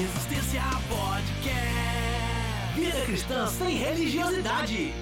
[0.00, 1.60] Resistência Podcast.
[2.74, 4.94] Vida cristã sem religiosidade.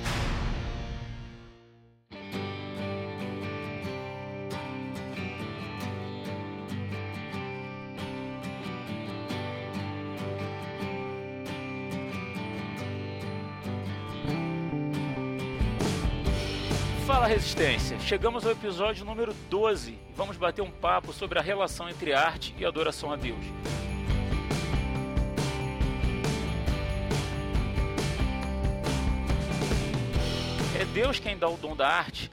[17.06, 18.00] Fala Resistência!
[18.00, 22.52] Chegamos ao episódio número 12 e vamos bater um papo sobre a relação entre arte
[22.58, 23.46] e adoração a Deus.
[31.00, 32.28] Deus quem dá o dom da arte?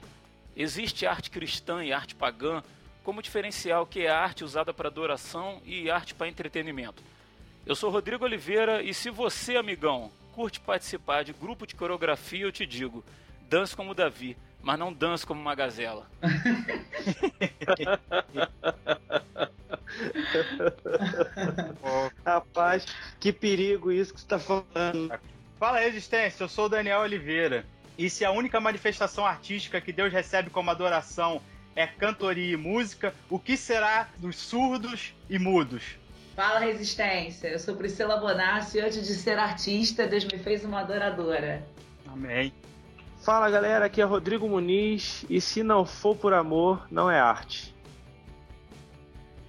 [0.56, 2.64] Existe arte cristã e arte pagã?
[3.04, 7.00] Como diferenciar o que é arte usada para adoração e arte para entretenimento?
[7.64, 12.50] Eu sou Rodrigo Oliveira e se você, amigão, curte participar de grupo de coreografia, eu
[12.50, 13.04] te digo,
[13.48, 16.10] dance como Davi, mas não dance como uma gazela.
[22.26, 22.84] Rapaz,
[23.20, 25.16] que perigo isso que você tá falando.
[25.56, 27.64] Fala Resistência, eu sou o Daniel Oliveira.
[27.98, 31.40] E se a única manifestação artística que Deus recebe como adoração
[31.74, 35.96] é cantoria e música, o que será dos surdos e mudos?
[36.34, 40.80] Fala Resistência, eu sou Priscila Bonassi e antes de ser artista, Deus me fez uma
[40.80, 41.66] adoradora.
[42.06, 42.52] Amém.
[43.22, 47.74] Fala galera, aqui é Rodrigo Muniz e se não for por amor, não é arte.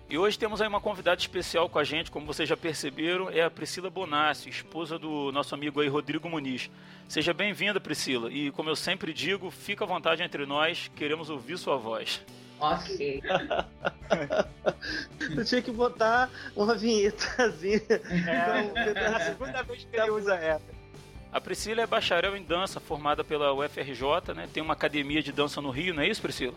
[0.09, 3.41] E hoje temos aí uma convidada especial com a gente, como vocês já perceberam, é
[3.41, 6.71] a Priscila Bonassi, esposa do nosso amigo aí Rodrigo Muniz.
[7.09, 11.57] Seja bem-vinda, Priscila, e como eu sempre digo, fica à vontade entre nós, queremos ouvir
[11.57, 12.21] sua voz.
[12.57, 13.21] Ok.
[15.19, 17.81] Tu tinha que botar uma vinhetazinha.
[18.25, 20.77] É a segunda vez que ele usa essa.
[21.33, 24.47] A Priscila é bacharel em dança, formada pela UFRJ, né?
[24.53, 26.55] Tem uma academia de dança no Rio, não é isso, Priscila?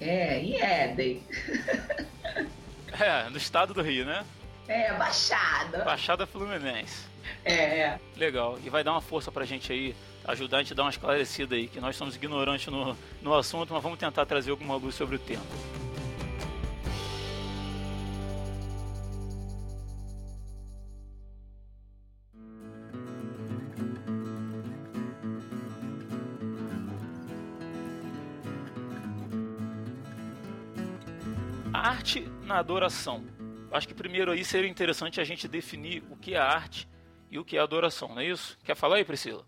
[0.00, 1.22] É, e Éden?
[2.98, 4.24] É, no estado do Rio, né?
[4.66, 5.84] É, Baixada.
[5.84, 7.06] Baixada Fluminense.
[7.44, 8.00] É, é.
[8.16, 8.58] Legal.
[8.64, 9.94] E vai dar uma força pra gente aí,
[10.26, 13.72] ajudar a gente a dar uma esclarecida aí, que nós somos ignorantes no, no assunto,
[13.72, 15.42] mas vamos tentar trazer alguma luz sobre o tema.
[31.72, 33.22] Arte na adoração.
[33.70, 36.88] Acho que primeiro aí seria interessante a gente definir o que é arte
[37.30, 38.56] e o que é adoração, não é isso?
[38.64, 39.44] Quer falar aí, Priscila?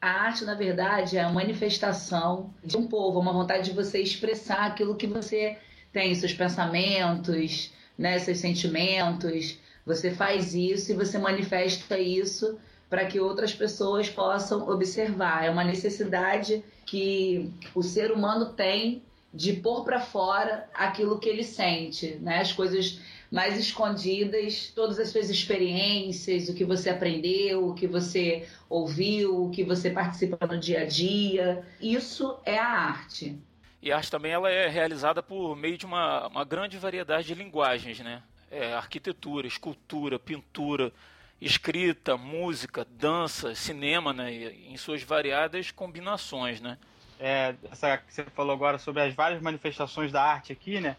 [0.00, 4.66] A arte, na verdade, é a manifestação de um povo, uma vontade de você expressar
[4.66, 5.56] aquilo que você
[5.92, 9.58] tem, seus pensamentos, né, seus sentimentos.
[9.86, 12.58] Você faz isso e você manifesta isso
[12.90, 15.44] para que outras pessoas possam observar.
[15.44, 21.44] É uma necessidade que o ser humano tem de pôr para fora aquilo que ele
[21.44, 22.40] sente, né?
[22.40, 23.00] As coisas
[23.30, 29.50] mais escondidas, todas as suas experiências, o que você aprendeu, o que você ouviu, o
[29.50, 31.66] que você participa no dia a dia.
[31.80, 33.38] Isso é a arte.
[33.80, 37.34] E a arte também ela é realizada por meio de uma, uma grande variedade de
[37.34, 38.22] linguagens, né?
[38.50, 40.92] É, arquitetura, escultura, pintura,
[41.40, 44.30] escrita, música, dança, cinema, né?
[44.30, 46.76] Em suas variadas combinações, né?
[47.24, 50.96] É, essa que você falou agora sobre as várias manifestações da arte aqui, né?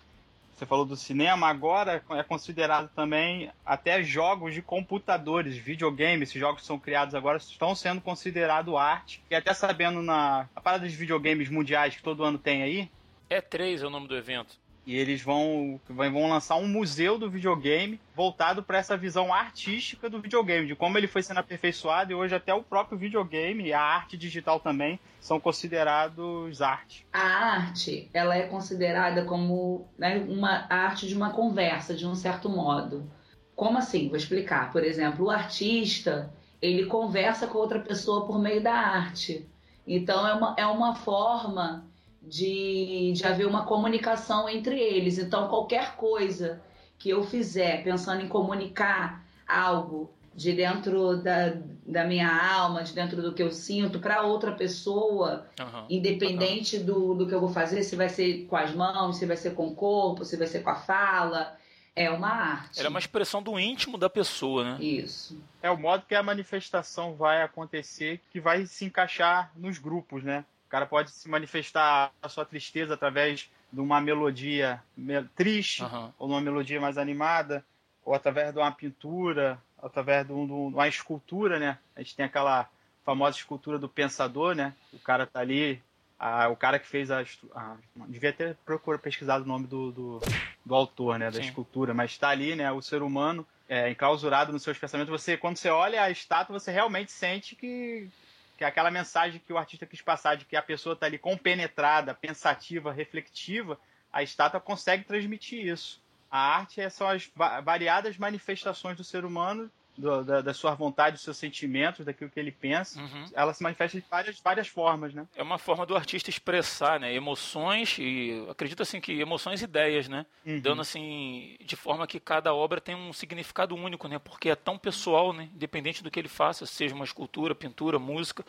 [0.56, 6.62] Você falou do cinema, agora é considerado também até jogos de computadores, videogames, esses jogos
[6.62, 9.22] que são criados agora estão sendo considerados arte.
[9.30, 12.90] E até sabendo na parada de videogames mundiais que todo ano tem aí,
[13.30, 14.56] E3 é o nome do evento.
[14.86, 20.20] E eles vão, vão lançar um museu do videogame voltado para essa visão artística do
[20.20, 23.82] videogame, de como ele foi sendo aperfeiçoado e hoje até o próprio videogame e a
[23.82, 27.06] arte digital também são considerados arte.
[27.14, 32.16] A arte, ela é considerada como né, uma a arte de uma conversa, de um
[32.16, 33.10] certo modo.
[33.56, 34.10] Como assim?
[34.10, 34.72] Vou explicar.
[34.72, 39.48] Por exemplo, o artista, ele conversa com outra pessoa por meio da arte.
[39.88, 41.86] Então, é uma, é uma forma
[42.24, 45.18] de, de haver uma comunicação entre eles.
[45.18, 46.62] Então, qualquer coisa
[46.98, 51.54] que eu fizer pensando em comunicar algo de dentro da,
[51.86, 55.86] da minha alma, de dentro do que eu sinto, para outra pessoa, Aham.
[55.90, 59.38] independente do, do que eu vou fazer, se vai ser com as mãos, se vai
[59.38, 61.56] ser com o corpo, se vai ser com a fala,
[61.96, 62.80] é uma arte.
[62.80, 64.84] Era uma expressão do íntimo da pessoa, né?
[64.84, 65.40] Isso.
[65.62, 70.44] É o modo que a manifestação vai acontecer, que vai se encaixar nos grupos, né?
[70.74, 76.12] O cara pode se manifestar a sua tristeza através de uma melodia me- triste, Aham.
[76.18, 77.64] ou numa melodia mais animada,
[78.04, 81.78] ou através de uma pintura, através de, um- de uma escultura, né?
[81.96, 82.68] A gente tem aquela
[83.06, 84.74] famosa escultura do pensador, né?
[84.92, 85.80] O cara tá ali,
[86.18, 87.22] a- o cara que fez a,
[87.54, 87.78] a-
[88.08, 90.22] devia ter procurado pesquisado o nome do, do,
[90.66, 91.30] do autor, né?
[91.30, 91.50] Da Sim.
[91.50, 92.72] escultura, mas está ali, né?
[92.72, 96.72] O ser humano é, enclausurado nos seus pensamentos, você, quando você olha a estátua, você
[96.72, 98.10] realmente sente que,
[98.58, 101.18] que é aquela mensagem que o artista quis passar, de que a pessoa está ali
[101.18, 103.80] compenetrada, pensativa, reflexiva,
[104.12, 106.02] a estátua consegue transmitir isso.
[106.30, 107.32] A arte é, são as
[107.64, 112.40] variadas manifestações do ser humano do, da, da, sua vontade, dos seus sentimentos, daquilo que
[112.40, 113.26] ele pensa, uhum.
[113.34, 115.28] ela se manifesta de várias, várias formas, né?
[115.36, 117.14] É uma forma do artista expressar, né?
[117.14, 120.26] Emoções e acredito assim que emoções e ideias, né?
[120.46, 120.60] Uhum.
[120.60, 124.20] Dando assim de forma que cada obra tem um significado único, né?
[124.20, 125.50] Porque é tão pessoal, né?
[125.54, 128.44] Independente do que ele faça, seja uma escultura, pintura, música,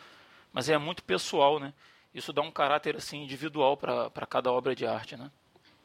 [0.51, 1.73] mas é muito pessoal, né?
[2.13, 5.29] Isso dá um caráter assim individual para cada obra de arte, né?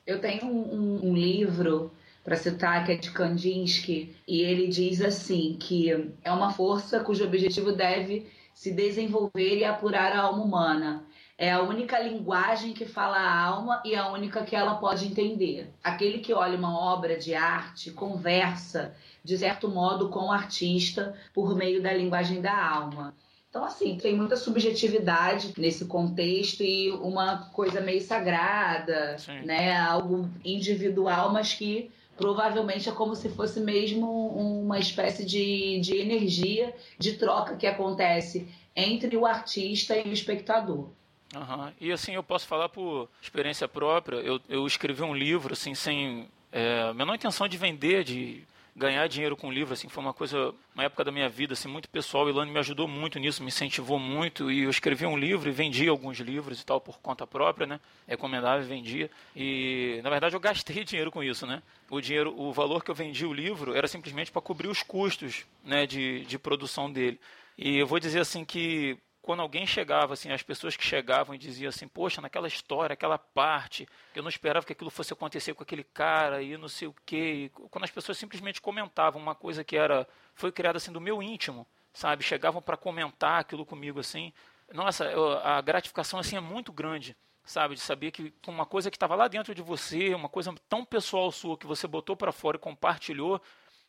[0.07, 1.93] Eu tenho um, um, um livro
[2.23, 7.25] para citar, que é de Kandinsky, e ele diz assim que é uma força cujo
[7.25, 11.05] objetivo deve se desenvolver e apurar a alma humana.
[11.39, 15.73] É a única linguagem que fala a alma e a única que ela pode entender.
[15.83, 18.95] Aquele que olha uma obra de arte conversa,
[19.25, 23.15] de certo modo, com o artista por meio da linguagem da alma.
[23.49, 29.41] Então, assim, tem muita subjetividade nesse contexto e uma coisa meio sagrada, Sim.
[29.41, 29.75] né?
[29.77, 31.91] Algo individual, mas que
[32.21, 38.47] provavelmente é como se fosse mesmo uma espécie de, de energia de troca que acontece
[38.77, 40.91] entre o artista e o espectador.
[41.35, 41.73] Uhum.
[41.81, 46.29] E assim, eu posso falar por experiência própria, eu, eu escrevi um livro assim, sem
[46.53, 48.43] é, a menor intenção de vender, de
[48.81, 51.89] ganhar dinheiro com livro, assim, foi uma coisa, uma época da minha vida, assim, muito
[51.91, 52.25] pessoal.
[52.25, 54.51] O Ilane me ajudou muito nisso, me incentivou muito.
[54.51, 57.79] E eu escrevi um livro e vendi alguns livros e tal por conta própria, né?
[58.09, 59.11] Recomendava e vendia.
[59.37, 61.63] E, na verdade, eu gastei dinheiro com isso, né?
[61.91, 65.45] O dinheiro, o valor que eu vendi o livro era simplesmente para cobrir os custos,
[65.63, 67.21] né, de, de produção dele.
[67.59, 71.39] E eu vou dizer assim que quando alguém chegava, assim, as pessoas que chegavam e
[71.39, 75.63] diziam assim, poxa, naquela história, aquela parte, eu não esperava que aquilo fosse acontecer com
[75.63, 77.51] aquele cara e não sei o quê.
[77.71, 81.67] Quando as pessoas simplesmente comentavam uma coisa que era foi criada assim do meu íntimo,
[81.93, 82.25] sabe?
[82.25, 84.33] Chegavam para comentar aquilo comigo assim.
[84.73, 85.07] Nossa,
[85.45, 87.15] a gratificação assim é muito grande,
[87.45, 87.75] sabe?
[87.75, 91.31] De saber que uma coisa que estava lá dentro de você, uma coisa tão pessoal
[91.31, 93.41] sua que você botou para fora e compartilhou,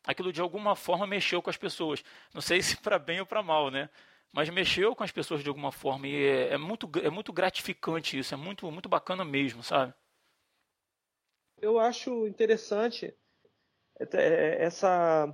[0.04, 2.04] aquilo de alguma forma mexeu com as pessoas.
[2.34, 3.88] Não sei se para bem ou para mal, né?
[4.32, 8.18] Mas mexeu com as pessoas de alguma forma e é, é, muito, é muito gratificante
[8.18, 9.92] isso, é muito, muito bacana mesmo, sabe?
[11.60, 13.14] Eu acho interessante
[14.00, 15.32] é, essa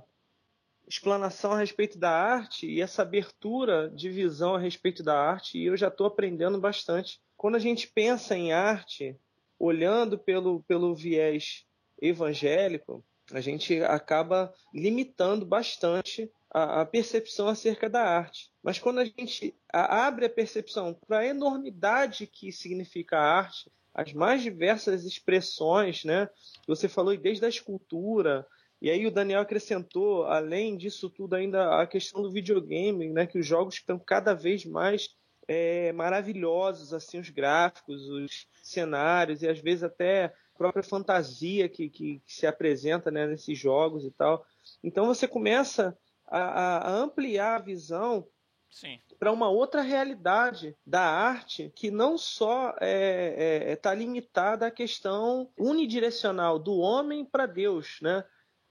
[0.87, 5.65] explanação a respeito da arte e essa abertura de visão a respeito da arte e
[5.65, 7.21] eu já estou aprendendo bastante.
[7.37, 9.15] Quando a gente pensa em arte,
[9.57, 11.65] olhando pelo, pelo viés
[12.01, 18.51] evangélico, a gente acaba limitando bastante a, a percepção acerca da arte.
[18.63, 24.13] Mas quando a gente abre a percepção para a enormidade que significa a arte, as
[24.13, 26.29] mais diversas expressões, né?
[26.67, 28.45] Você falou desde a escultura,
[28.81, 33.27] e aí o Daniel acrescentou, além disso tudo, ainda a questão do videogame, né?
[33.27, 35.09] Que os jogos estão cada vez mais
[35.47, 41.89] é, maravilhosos, assim, os gráficos, os cenários, e às vezes até a própria fantasia que,
[41.89, 44.45] que, que se apresenta né, nesses jogos e tal.
[44.83, 45.97] Então você começa
[46.29, 48.27] a, a ampliar a visão
[49.17, 54.71] para uma outra realidade da arte que não só está é, é, tá limitada à
[54.71, 58.23] questão unidirecional do homem para Deus, né?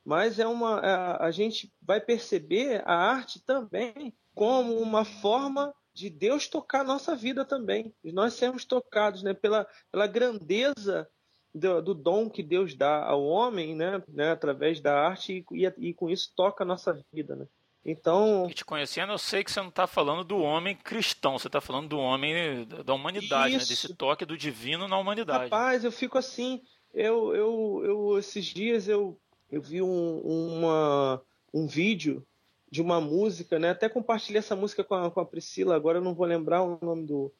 [0.04, 6.08] Mas é uma a, a gente vai perceber a arte também como uma forma de
[6.08, 7.92] Deus tocar a nossa vida também.
[8.04, 11.10] Nós sermos tocados né, pela, pela grandeza
[11.54, 15.88] do, do, dom que Deus dá ao homem, né, né através da arte, e, e,
[15.88, 17.34] e, com isso toca a nossa vida.
[17.34, 17.46] Né?
[17.84, 18.46] Então.
[18.50, 21.60] E te conhecendo, eu sei que você não está falando do homem cristão, você está
[21.60, 25.44] falando do homem da humanidade, né, desse toque do divino na humanidade.
[25.44, 26.62] Rapaz, eu fico assim.
[26.92, 29.18] Eu, eu, eu esses dias eu,
[29.50, 32.26] eu vi um, uma, um vídeo
[32.70, 33.70] de uma música, né?
[33.70, 36.78] Até compartilhei essa música com a, com a Priscila, agora eu não vou lembrar o
[36.82, 37.32] nome do,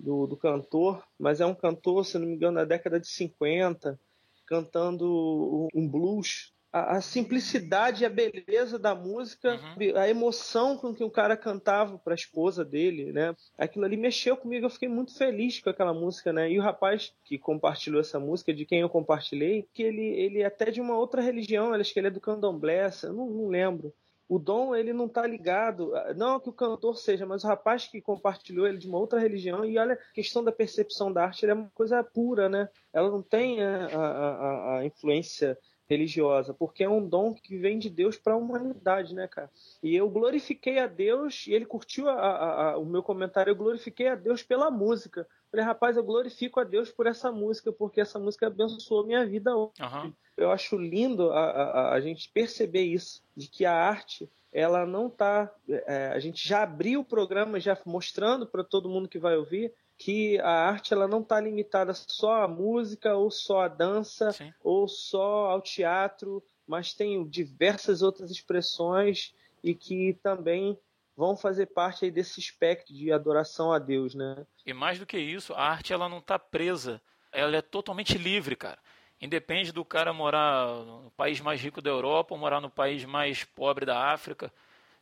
[0.00, 3.98] do, do, cantor, mas é um cantor, se não me engano, da década de 50,
[4.46, 6.52] cantando um blues.
[6.72, 9.96] A, a simplicidade e a beleza da música, uhum.
[9.96, 13.34] a emoção com que o cara cantava para a esposa dele, né?
[13.58, 16.48] Aquilo ali mexeu comigo, eu fiquei muito feliz com aquela música, né?
[16.48, 20.46] E o rapaz que compartilhou essa música, de quem eu compartilhei, que ele, ele é
[20.46, 23.92] até de uma outra religião, acho que ele é do candomblé, eu não, não lembro
[24.30, 28.00] o dom ele não está ligado, não que o cantor seja, mas o rapaz que
[28.00, 31.52] compartilhou ele de uma outra religião e olha a questão da percepção da arte, é
[31.52, 32.68] uma coisa pura, né?
[32.92, 35.58] Ela não tem a, a, a influência
[35.90, 39.50] religiosa, porque é um dom que vem de Deus para a humanidade, né, cara?
[39.82, 43.56] E eu glorifiquei a Deus, e ele curtiu a, a, a, o meu comentário, eu
[43.56, 45.26] glorifiquei a Deus pela música.
[45.50, 49.56] Falei, rapaz, eu glorifico a Deus por essa música, porque essa música abençoou minha vida
[49.56, 49.72] hoje.
[49.80, 50.12] Uhum.
[50.36, 55.52] Eu acho lindo a, a, gente perceber isso, de que a arte ela não está.
[55.68, 59.72] É, a gente já abriu o programa já mostrando para todo mundo que vai ouvir
[60.00, 64.50] que a arte ela não está limitada só à música ou só à dança Sim.
[64.64, 70.78] ou só ao teatro, mas tem diversas outras expressões e que também
[71.14, 74.46] vão fazer parte aí desse espectro de adoração a Deus, né?
[74.64, 76.98] E mais do que isso, a arte ela não está presa,
[77.30, 78.78] ela é totalmente livre, cara.
[79.20, 83.44] Independe do cara morar no país mais rico da Europa ou morar no país mais
[83.44, 84.50] pobre da África,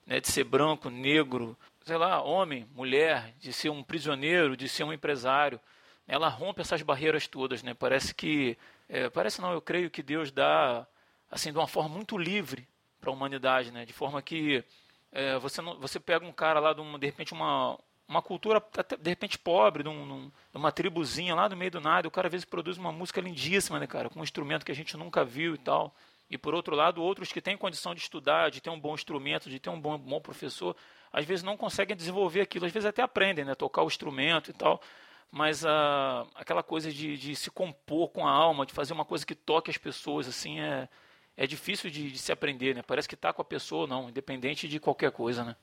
[0.04, 1.56] né, de ser branco, negro,
[1.88, 5.58] sei lá, homem, mulher, de ser um prisioneiro, de ser um empresário.
[6.06, 7.72] Ela rompe essas barreiras todas, né?
[7.72, 8.58] Parece que,
[8.90, 10.86] é, parece não, eu creio que Deus dá,
[11.30, 12.68] assim, de uma forma muito livre
[13.00, 13.86] para a humanidade, né?
[13.86, 14.62] De forma que
[15.10, 18.56] é, você não, você pega um cara lá de, uma, de repente uma uma cultura
[18.56, 22.10] até, de repente pobre, de, um, de, uma tribuzinha lá no meio do nada, o
[22.10, 24.96] cara às vezes produz uma música lindíssima, né, cara, com um instrumento que a gente
[24.96, 25.94] nunca viu e tal.
[26.30, 29.48] E por outro lado, outros que têm condição de estudar, de ter um bom instrumento,
[29.48, 30.74] de ter um bom, bom professor,
[31.12, 34.54] às vezes não conseguem desenvolver aquilo, às vezes até aprendem, né, tocar o instrumento e
[34.54, 34.80] tal,
[35.30, 39.26] mas ah, aquela coisa de, de, se compor com a alma, de fazer uma coisa
[39.26, 40.88] que toque as pessoas, assim, é,
[41.36, 42.82] é difícil de, de se aprender, né?
[42.86, 45.56] Parece que está com a pessoa não, independente de qualquer coisa, né?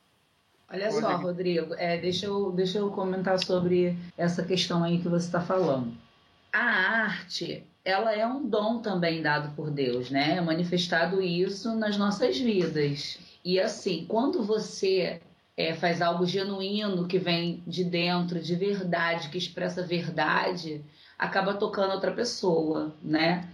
[0.72, 5.28] Olha só, Rodrigo, é, deixa, eu, deixa eu comentar sobre essa questão aí que você
[5.28, 5.96] está falando.
[6.52, 10.38] A arte, ela é um dom também dado por Deus, né?
[10.38, 13.20] É manifestado isso nas nossas vidas.
[13.44, 15.22] E assim, quando você
[15.58, 20.84] é, faz algo genuíno que vem de dentro, de verdade, que expressa verdade,
[21.18, 23.48] acaba tocando outra pessoa, né?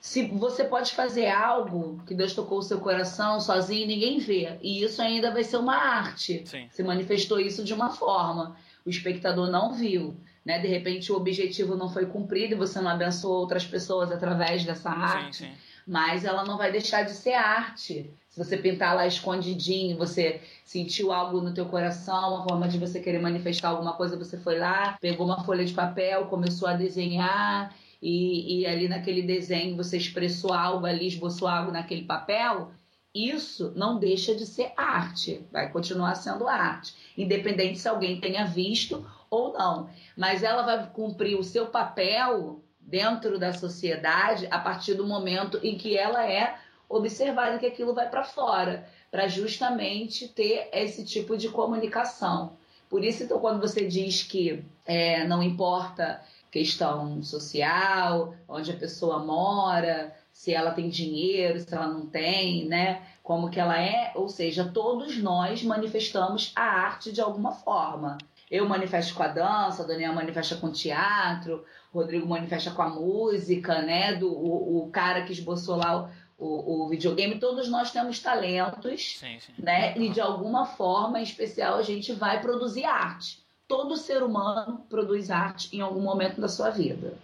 [0.00, 4.58] Se você pode fazer algo que Deus tocou o seu coração sozinho, ninguém vê.
[4.60, 6.42] E isso ainda vai ser uma arte.
[6.44, 6.66] Sim.
[6.68, 8.56] Você manifestou isso de uma forma.
[8.84, 10.16] O espectador não viu.
[10.44, 10.58] Né?
[10.58, 14.90] De repente o objetivo não foi cumprido e você não abençoou outras pessoas através dessa
[14.90, 15.36] arte.
[15.36, 15.52] Sim, sim.
[15.86, 18.10] Mas ela não vai deixar de ser arte.
[18.32, 22.98] Se você pintar lá escondidinho, você sentiu algo no teu coração, uma forma de você
[22.98, 27.76] querer manifestar alguma coisa, você foi lá, pegou uma folha de papel, começou a desenhar
[28.00, 32.70] e, e ali naquele desenho você expressou algo ali, esboçou algo naquele papel,
[33.14, 39.06] isso não deixa de ser arte, vai continuar sendo arte, independente se alguém tenha visto
[39.28, 39.90] ou não.
[40.16, 45.76] Mas ela vai cumprir o seu papel dentro da sociedade a partir do momento em
[45.76, 46.56] que ela é
[46.96, 52.56] observar que aquilo vai para fora, para justamente ter esse tipo de comunicação.
[52.88, 56.20] Por isso, então, quando você diz que é, não importa
[56.50, 63.02] questão social, onde a pessoa mora, se ela tem dinheiro, se ela não tem, né?
[63.22, 68.18] Como que ela é, ou seja, todos nós manifestamos a arte de alguma forma.
[68.50, 72.82] Eu manifesto com a dança, a Daniel manifesta com o teatro, o Rodrigo manifesta com
[72.82, 74.14] a música, né?
[74.14, 76.10] Do, o, o cara que esboçou lá
[76.42, 79.52] o, o, videogame, todos nós temos talentos, sim, sim.
[79.56, 79.96] né?
[79.96, 83.40] E de alguma forma em especial a gente vai produzir arte.
[83.68, 87.14] Todo ser humano produz arte em algum momento da sua vida.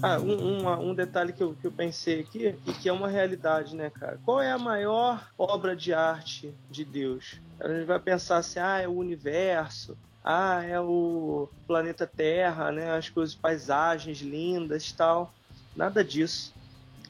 [0.00, 3.08] Ah, um, um, um, detalhe que eu, que eu pensei aqui e que é uma
[3.08, 4.18] realidade, né, cara?
[4.24, 7.40] Qual é a maior obra de arte de Deus?
[7.60, 12.90] A gente vai pensar assim, ah, é o universo, ah, é o planeta Terra, né?
[12.90, 15.32] As coisas, paisagens lindas tal.
[15.74, 16.52] Nada disso.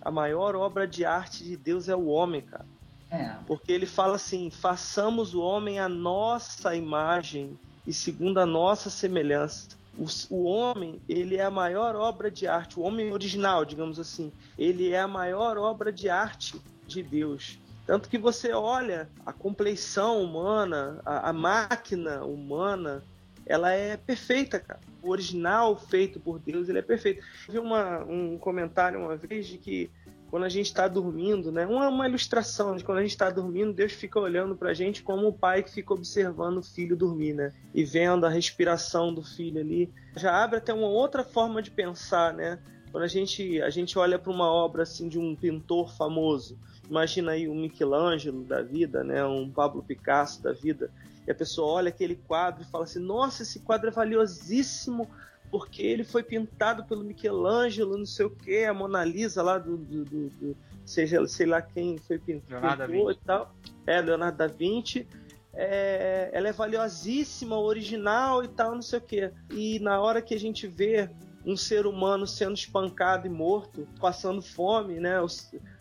[0.01, 2.67] A maior obra de arte de Deus é o homem, cara.
[3.11, 3.35] É.
[3.47, 9.77] Porque ele fala assim: façamos o homem a nossa imagem e segundo a nossa semelhança.
[9.97, 14.31] O, o, homem, ele é a maior obra de arte, o homem original, digamos assim,
[14.57, 17.59] ele é a maior obra de arte de Deus.
[17.89, 23.03] Tanto que você olha a compleição humana, a, a máquina humana,
[23.47, 24.79] ela é perfeita, cara.
[25.03, 27.25] O original feito por Deus, ele é perfeito.
[27.47, 29.91] Eu vi uma, um comentário uma vez de que
[30.31, 31.67] quando a gente está dormindo, né?
[31.67, 35.03] Uma, uma ilustração de quando a gente está dormindo, Deus fica olhando para a gente
[35.03, 37.55] como o pai que fica observando o filho dormir, né?
[37.73, 39.91] E vendo a respiração do filho ali.
[40.15, 42.59] Já abre até uma outra forma de pensar, né?
[42.93, 47.33] Quando a gente, a gente olha para uma obra assim de um pintor famoso, Imagina
[47.33, 49.25] aí um Michelangelo da vida, né?
[49.25, 50.91] Um Pablo Picasso da vida.
[51.27, 55.09] E a pessoa olha aquele quadro e fala assim: Nossa, esse quadro é valiosíssimo
[55.51, 59.77] porque ele foi pintado pelo Michelangelo, não sei o que, a Mona Lisa lá do,
[59.77, 63.55] do, do, do seja sei lá quem foi pintor e tal,
[63.87, 65.07] é Leonardo da Vinci.
[65.55, 69.31] é, ela é valiosíssima, original e tal, não sei o quê.
[69.51, 71.11] E na hora que a gente vê
[71.45, 75.15] um ser humano sendo espancado e morto, passando fome, né?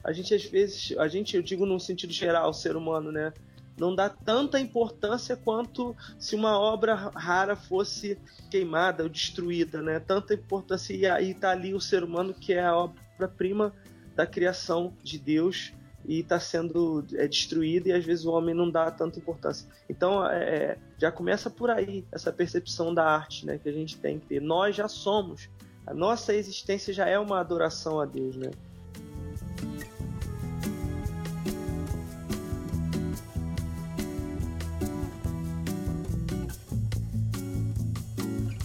[0.04, 3.34] A gente às vezes, a gente, eu digo no sentido geral, o ser humano, né?
[3.78, 8.18] Não dá tanta importância quanto se uma obra rara fosse
[8.50, 10.00] queimada ou destruída, né?
[10.00, 13.74] Tanta importância e aí tá ali o ser humano que é a obra-prima
[14.16, 15.74] da criação de Deus
[16.08, 19.68] e está sendo é, destruída e às vezes o homem não dá tanta importância.
[19.88, 23.98] Então é, é, já começa por aí essa percepção da arte né, que a gente
[23.98, 24.42] tem que ter.
[24.42, 25.50] Nós já somos,
[25.86, 28.36] a nossa existência já é uma adoração a Deus.
[28.36, 28.52] Né?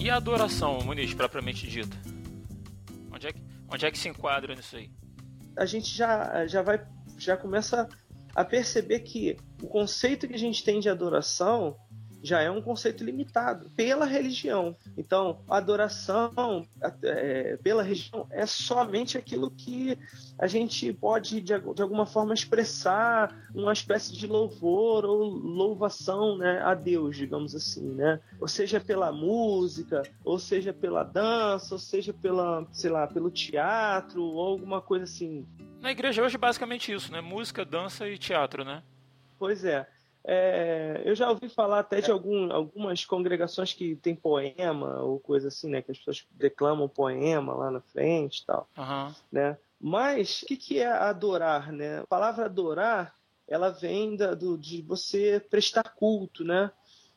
[0.01, 1.97] E a adoração, Muniz, propriamente dita?
[3.13, 4.91] Onde é que, onde é que se enquadra nisso aí?
[5.57, 6.85] A gente já, já vai
[7.19, 7.89] já começa
[8.35, 11.77] a perceber que o conceito que a gente tem de adoração
[12.23, 14.77] já é um conceito limitado pela religião.
[14.97, 16.67] Então, a adoração
[17.03, 19.99] é, pela religião é somente aquilo que
[20.39, 26.61] a gente pode, de, de, alguma forma, expressar uma espécie de louvor ou louvação né,
[26.63, 28.21] a Deus, digamos assim, né?
[28.41, 34.23] Ou seja, pela música, ou seja, pela dança, ou seja, pela, sei lá, pelo teatro,
[34.23, 35.47] ou alguma coisa assim.
[35.81, 37.21] Na igreja hoje, basicamente isso, né?
[37.21, 38.83] Música, dança e teatro, né?
[39.39, 39.89] Pois é.
[40.25, 45.49] É, eu já ouvi falar até de algum, algumas congregações que tem poema ou coisa
[45.49, 45.83] assim, né?
[45.83, 49.15] Que as pessoas declamam poema lá na frente e tal, uhum.
[49.33, 49.59] né?
[49.81, 52.01] Mas o que, que é adorar, né?
[52.01, 53.17] A palavra adorar,
[53.49, 56.71] ela vem da, do, de você prestar culto, né?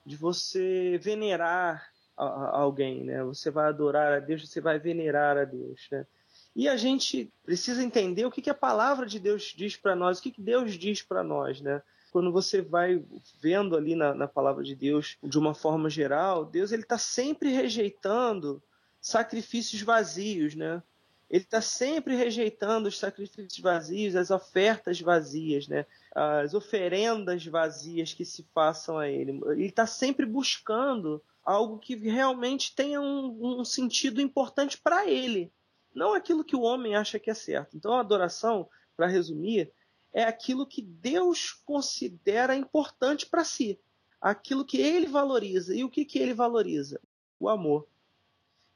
[0.03, 3.23] De você venerar a, a alguém, né?
[3.23, 6.07] Você vai adorar a Deus, você vai venerar a Deus, né?
[6.55, 10.17] E a gente precisa entender o que, que a palavra de Deus diz para nós,
[10.17, 11.83] o que, que Deus diz para nós, né?
[12.15, 13.03] Quando você vai
[13.41, 17.51] vendo ali na, na, palavra de Deus, de uma forma geral, Deus ele está sempre
[17.51, 18.63] rejeitando
[19.01, 20.81] sacrifícios vazios, né?
[21.29, 25.85] Ele está sempre rejeitando os sacrifícios vazios, as ofertas vazias, né?
[26.15, 29.37] As oferendas vazias que se façam a Ele.
[29.47, 35.51] Ele está sempre buscando algo que realmente tenha um, um sentido importante para Ele,
[35.93, 37.75] não aquilo que o homem acha que é certo.
[37.75, 39.69] Então, a adoração, para resumir,
[40.15, 43.77] é aquilo que Deus considera importante para si,
[44.21, 45.75] aquilo que ele valoriza.
[45.75, 47.01] E o que, que ele valoriza?
[47.37, 47.85] O amor.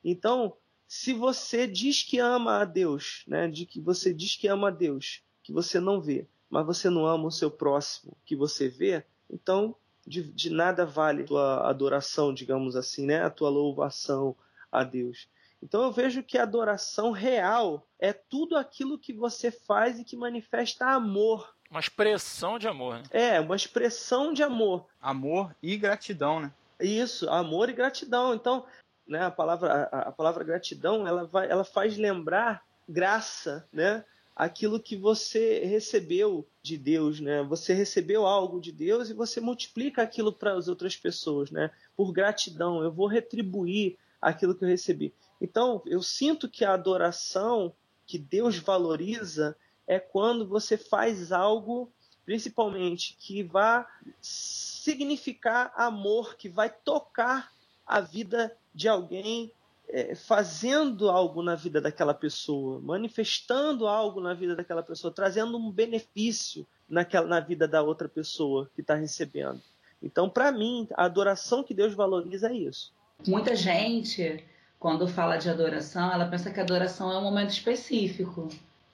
[0.04, 4.68] Então, se você diz que ama a Deus, né, de que você diz que ama
[4.68, 8.68] a Deus, que você não vê, mas você não ama o seu próximo, que você
[8.68, 9.74] vê, então
[10.06, 14.36] de, de nada vale a tua adoração, digamos assim, né, a tua louvação
[14.70, 15.30] a Deus.
[15.62, 20.16] Então eu vejo que a adoração real é tudo aquilo que você faz e que
[20.16, 21.54] manifesta amor.
[21.70, 23.04] Uma expressão de amor, né?
[23.12, 24.88] É, uma expressão de amor.
[25.02, 26.52] Amor e gratidão, né?
[26.80, 28.34] Isso, amor e gratidão.
[28.34, 28.66] Então,
[29.06, 34.04] né, a palavra, a, a palavra gratidão, ela, vai, ela faz lembrar graça, né?
[34.36, 37.44] Aquilo que você recebeu de Deus, né?
[37.44, 41.70] Você recebeu algo de Deus e você multiplica aquilo para as outras pessoas, né?
[41.96, 45.14] Por gratidão, eu vou retribuir aquilo que eu recebi.
[45.42, 47.74] Então, eu sinto que a adoração
[48.06, 49.56] que Deus valoriza
[49.88, 51.92] é quando você faz algo,
[52.26, 53.88] principalmente, que vá
[54.22, 57.52] significar amor, que vai tocar
[57.86, 59.52] a vida de alguém,
[59.88, 65.72] é, fazendo algo na vida daquela pessoa, manifestando algo na vida daquela pessoa, trazendo um
[65.72, 69.62] benefício naquela, na vida da outra pessoa que está recebendo.
[70.02, 72.94] Então, para mim, a adoração que Deus valoriza é isso.
[73.28, 74.44] Muita gente
[74.80, 78.48] quando fala de adoração, ela pensa que adoração é um momento específico.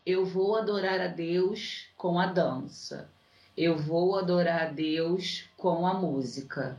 [0.04, 3.08] Eu vou adorar a Deus com a dança.
[3.56, 6.76] Eu vou adorar a Deus com a música.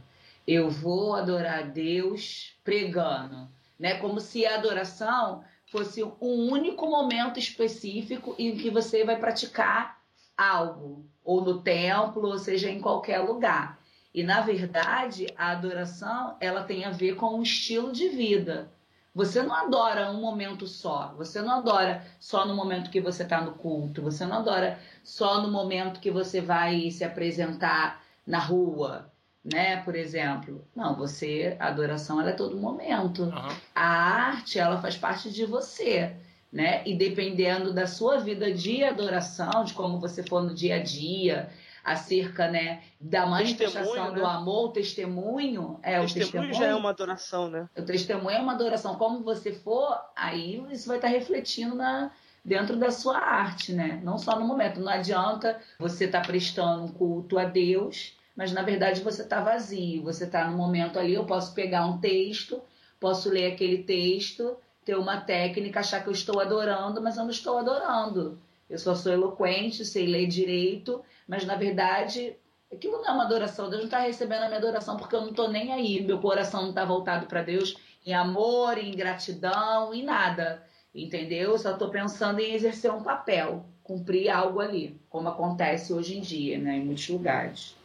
[0.46, 3.94] Eu vou adorar a Deus pregando, né?
[3.94, 10.00] Como se a adoração fosse um único momento específico em que você vai praticar
[10.36, 13.78] algo, ou no templo, ou seja, em qualquer lugar.
[14.12, 18.70] E na verdade, a adoração, ela tem a ver com um estilo de vida.
[19.16, 21.14] Você não adora um momento só.
[21.16, 24.02] Você não adora só no momento que você está no culto.
[24.02, 29.10] Você não adora só no momento que você vai se apresentar na rua,
[29.42, 29.78] né?
[29.78, 30.62] Por exemplo.
[30.76, 33.22] Não, você, a adoração ela é todo momento.
[33.22, 33.56] Uhum.
[33.74, 36.14] A arte, ela faz parte de você,
[36.52, 36.86] né?
[36.86, 41.48] E dependendo da sua vida de adoração, de como você for no dia a dia,
[41.86, 44.26] acerca né, da manifestação do né?
[44.26, 45.78] amor, o testemunho.
[45.84, 47.68] É, o testemunho, o testemunho já é uma adoração, né?
[47.78, 48.96] O testemunho é uma adoração.
[48.96, 52.10] Como você for, aí isso vai estar refletindo na,
[52.44, 54.00] dentro da sua arte, né?
[54.02, 54.80] Não só no momento.
[54.80, 59.40] Não adianta você estar tá prestando um culto a Deus, mas na verdade você está
[59.40, 60.02] vazio.
[60.02, 62.60] Você está no momento ali, eu posso pegar um texto,
[62.98, 67.30] posso ler aquele texto, ter uma técnica, achar que eu estou adorando, mas eu não
[67.30, 68.40] estou adorando.
[68.68, 72.36] Eu só sou eloquente, sei ler direito, mas na verdade
[72.72, 73.68] aquilo não é uma adoração.
[73.68, 76.02] Deus não está recebendo a minha adoração porque eu não estou nem aí.
[76.02, 80.62] Meu coração não está voltado para Deus em amor, em gratidão, em nada.
[80.94, 81.52] Entendeu?
[81.52, 86.20] Eu só estou pensando em exercer um papel, cumprir algo ali, como acontece hoje em
[86.20, 87.76] dia, né, em muitos lugares.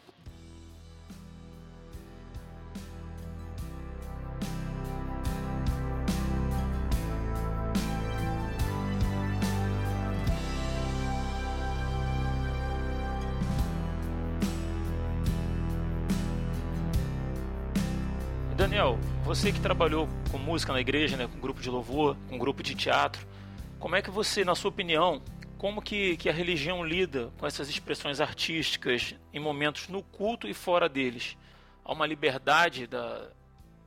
[19.33, 22.75] Você que trabalhou com música na igreja, né, com grupo de louvor, com grupo de
[22.75, 23.25] teatro,
[23.79, 25.21] como é que você, na sua opinião,
[25.57, 30.53] como que, que a religião lida com essas expressões artísticas em momentos no culto e
[30.53, 31.37] fora deles?
[31.85, 33.29] Há uma liberdade da,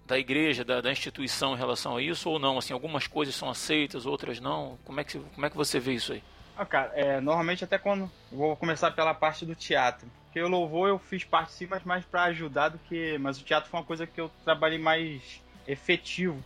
[0.06, 2.56] da igreja, da, da, instituição em relação a isso ou não?
[2.56, 4.78] Assim, algumas coisas são aceitas, outras não.
[4.82, 6.22] Como é que, como é que você vê isso aí?
[6.56, 8.10] Ah, cara, é, normalmente até quando.
[8.32, 10.08] Vou começar pela parte do teatro.
[10.34, 13.16] Porque o louvor eu fiz parte sim, mas mais para ajudar do que.
[13.18, 16.42] Mas o teatro foi uma coisa que eu trabalhei mais efetivo.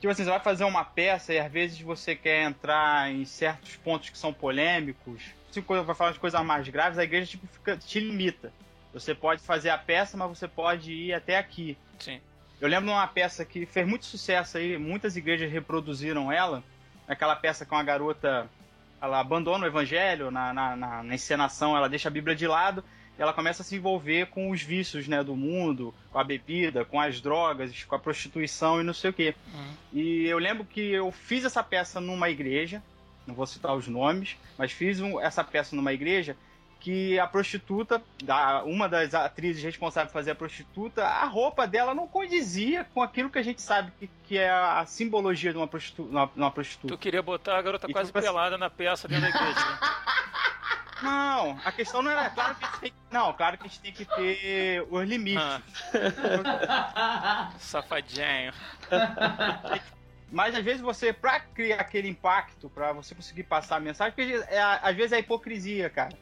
[0.00, 3.76] Tipo assim, você vai fazer uma peça e às vezes você quer entrar em certos
[3.76, 5.22] pontos que são polêmicos.
[5.52, 8.52] Se vai falar de coisas mais graves, a igreja tipo, fica, te limita.
[8.92, 11.78] Você pode fazer a peça, mas você pode ir até aqui.
[12.00, 12.20] Sim.
[12.60, 16.60] Eu lembro de uma peça que fez muito sucesso aí, muitas igrejas reproduziram ela.
[17.06, 18.50] Aquela peça com a garota,
[19.00, 22.82] ela abandona o evangelho na, na, na, na encenação, ela deixa a Bíblia de lado
[23.18, 27.00] ela começa a se envolver com os vícios né, do mundo, com a bebida, com
[27.00, 29.34] as drogas, com a prostituição e não sei o quê.
[29.52, 29.72] Uhum.
[29.92, 32.82] E eu lembro que eu fiz essa peça numa igreja,
[33.26, 36.36] não vou citar os nomes, mas fiz um, essa peça numa igreja
[36.80, 38.00] que a prostituta,
[38.64, 43.30] uma das atrizes responsáveis por fazer a prostituta, a roupa dela não condizia com aquilo
[43.30, 46.94] que a gente sabe que, que é a simbologia de uma, prostitu uma, uma prostituta.
[46.94, 49.54] Tu queria botar a garota e quase tipo, assim pelada na peça dentro da igreja.
[49.54, 49.78] Né?
[51.02, 52.28] Não, a questão não era.
[52.30, 55.42] Claro que a gente tem, não, claro que a gente tem que ter os limites.
[55.94, 57.50] Ah.
[57.58, 58.52] Safadinho.
[60.30, 64.44] Mas às vezes você, pra criar aquele impacto, pra você conseguir passar a mensagem, porque
[64.48, 66.16] é, às vezes é hipocrisia, cara.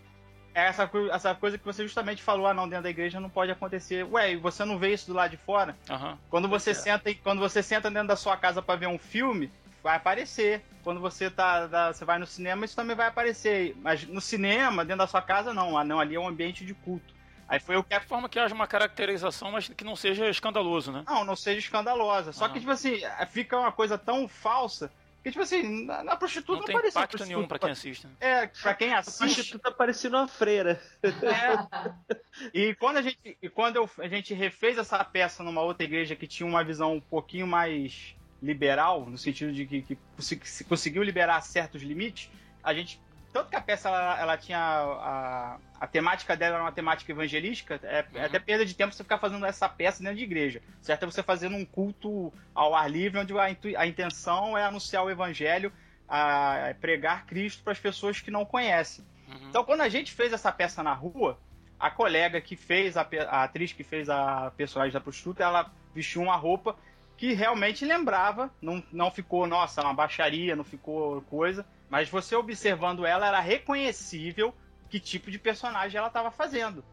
[0.55, 3.51] É essa, essa coisa que você justamente falou, ah, não, dentro da igreja não pode
[3.51, 4.05] acontecer.
[4.05, 5.77] Ué, você não vê isso do lado de fora?
[5.91, 6.17] Uhum.
[6.31, 6.75] Quando você é.
[6.75, 9.53] senta quando você senta dentro da sua casa para ver um filme,
[9.87, 10.63] vai aparecer.
[10.83, 13.77] Quando você tá, tá, você vai no cinema, isso também vai aparecer.
[13.81, 15.79] Mas no cinema, dentro da sua casa, não.
[15.79, 17.15] Ah, não, ali é um ambiente de culto.
[17.49, 17.97] Aí foi o que.
[17.97, 21.05] De forma que haja uma caracterização, mas que não seja escandaloso, né?
[21.07, 22.33] Não, não seja escandalosa.
[22.33, 22.49] Só ah.
[22.49, 24.91] que, tipo assim, fica uma coisa tão falsa.
[25.23, 28.09] Que, tipo assim, na, na prostituta não, não tem impacto nenhum pra quem assiste.
[28.09, 28.13] Né?
[28.21, 29.23] É, pra quem assiste.
[29.23, 30.83] A prostituta parecendo uma freira.
[31.03, 31.95] É.
[32.53, 36.15] E quando, a gente, e quando eu, a gente refez essa peça numa outra igreja
[36.15, 39.99] que tinha uma visão um pouquinho mais liberal, no sentido de que, que
[40.45, 42.31] se conseguiu liberar certos limites,
[42.63, 43.01] a gente.
[43.33, 44.59] Tanto que a peça ela, ela tinha.
[44.59, 48.21] A, a temática dela era uma temática evangelística, é, é uhum.
[48.21, 50.63] é, até perda de tempo você ficar fazendo essa peça dentro de igreja.
[50.81, 53.45] Certo é você fazendo um culto ao ar livre, onde a,
[53.79, 55.71] a intenção é anunciar o evangelho,
[56.09, 59.05] a, a pregar Cristo para as pessoas que não conhecem.
[59.29, 59.49] Uhum.
[59.49, 61.39] Então, quando a gente fez essa peça na rua,
[61.79, 66.23] a colega que fez, a, a atriz que fez a personagem da prostituta, ela vestiu
[66.23, 66.77] uma roupa
[67.17, 73.07] que realmente lembrava, não, não ficou, nossa, uma baixaria, não ficou coisa, mas você observando
[73.07, 74.55] ela era reconhecível
[74.89, 76.85] que tipo de personagem ela estava fazendo.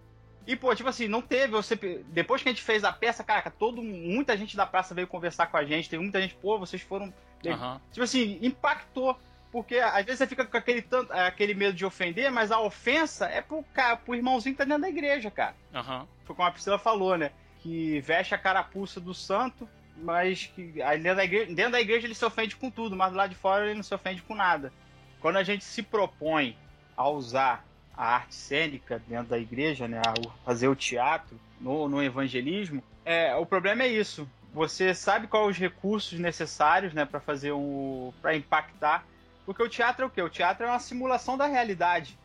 [0.45, 1.53] E, pô, tipo assim, não teve.
[1.53, 1.75] Você,
[2.07, 5.47] depois que a gente fez a peça, cara, todo, muita gente da praça veio conversar
[5.47, 5.89] com a gente.
[5.89, 7.13] Teve muita gente, pô, vocês foram.
[7.45, 7.79] Uhum.
[7.91, 9.17] Tipo assim, impactou.
[9.51, 13.27] Porque às vezes você fica com aquele, tanto, aquele medo de ofender, mas a ofensa
[13.27, 15.55] é pro, cara, pro irmãozinho que tá dentro da igreja, cara.
[15.71, 16.07] Uhum.
[16.25, 17.31] Foi como a Priscila falou, né?
[17.59, 19.69] Que veste a carapuça do santo,
[20.03, 23.17] mas que dentro da, igreja, dentro da igreja ele se ofende com tudo, mas do
[23.17, 24.71] lado de fora ele não se ofende com nada.
[25.19, 26.57] Quando a gente se propõe
[26.95, 30.13] a usar a arte cênica dentro da igreja, né, a
[30.43, 34.29] fazer o teatro no, no evangelismo, é, o problema é isso.
[34.53, 39.05] Você sabe quais os recursos necessários, né, para fazer um, para impactar,
[39.45, 40.21] porque o teatro é o quê?
[40.21, 42.17] O teatro é uma simulação da realidade.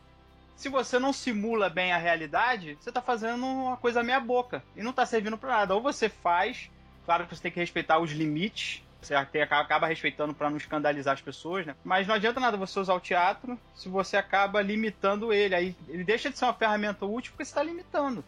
[0.55, 4.83] Se você não simula bem a realidade, você está fazendo uma coisa meia boca e
[4.83, 5.73] não está servindo para nada.
[5.73, 6.69] Ou você faz
[7.09, 8.83] Claro que você tem que respeitar os limites.
[9.01, 11.75] Você acaba respeitando para não escandalizar as pessoas, né?
[11.83, 15.55] Mas não adianta nada você usar o teatro se você acaba limitando ele.
[15.55, 18.23] Aí ele deixa de ser uma ferramenta útil porque você está limitando.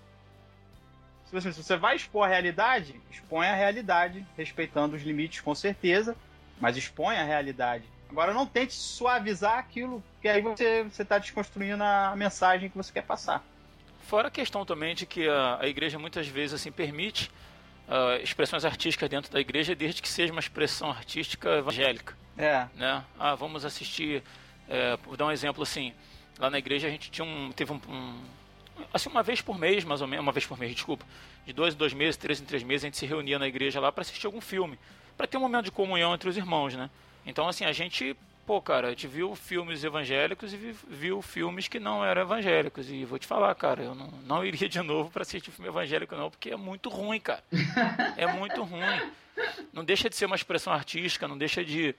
[1.26, 5.54] Se você, se você vai expor a realidade, expõe a realidade, respeitando os limites com
[5.54, 6.16] certeza,
[6.60, 7.84] mas expõe a realidade.
[8.10, 13.04] Agora não tente suavizar aquilo, que aí você está desconstruindo a mensagem que você quer
[13.04, 13.44] passar.
[14.08, 17.30] Fora a questão também de que a, a igreja muitas vezes assim permite
[17.92, 22.16] uh, expressões artísticas dentro da igreja desde que seja uma expressão artística evangélica.
[22.38, 22.68] É.
[22.76, 23.04] Né?
[23.20, 24.24] Ah, vamos assistir,
[24.70, 25.94] é, vou dar um exemplo assim,
[26.40, 28.20] lá na igreja a gente tinha um, teve um, um
[28.94, 31.06] assim, uma vez por mês, mais ou menos, uma vez por mês, desculpa,
[31.46, 33.80] de dois em dois meses, três em três meses, a gente se reunia na igreja
[33.80, 34.80] lá para assistir algum filme,
[35.18, 36.90] para ter um momento de comunhão entre os irmãos, né?
[37.26, 38.16] Então, assim, a gente,
[38.52, 42.92] pô, cara, a gente viu filmes evangélicos e viu filmes que não eram evangélicos.
[42.92, 46.18] E vou te falar, cara, eu não, não iria de novo para assistir filme evangélico,
[46.18, 47.42] não, porque é muito ruim, cara.
[48.18, 49.12] É muito ruim.
[49.72, 51.96] Não deixa de ser uma expressão artística, não deixa de,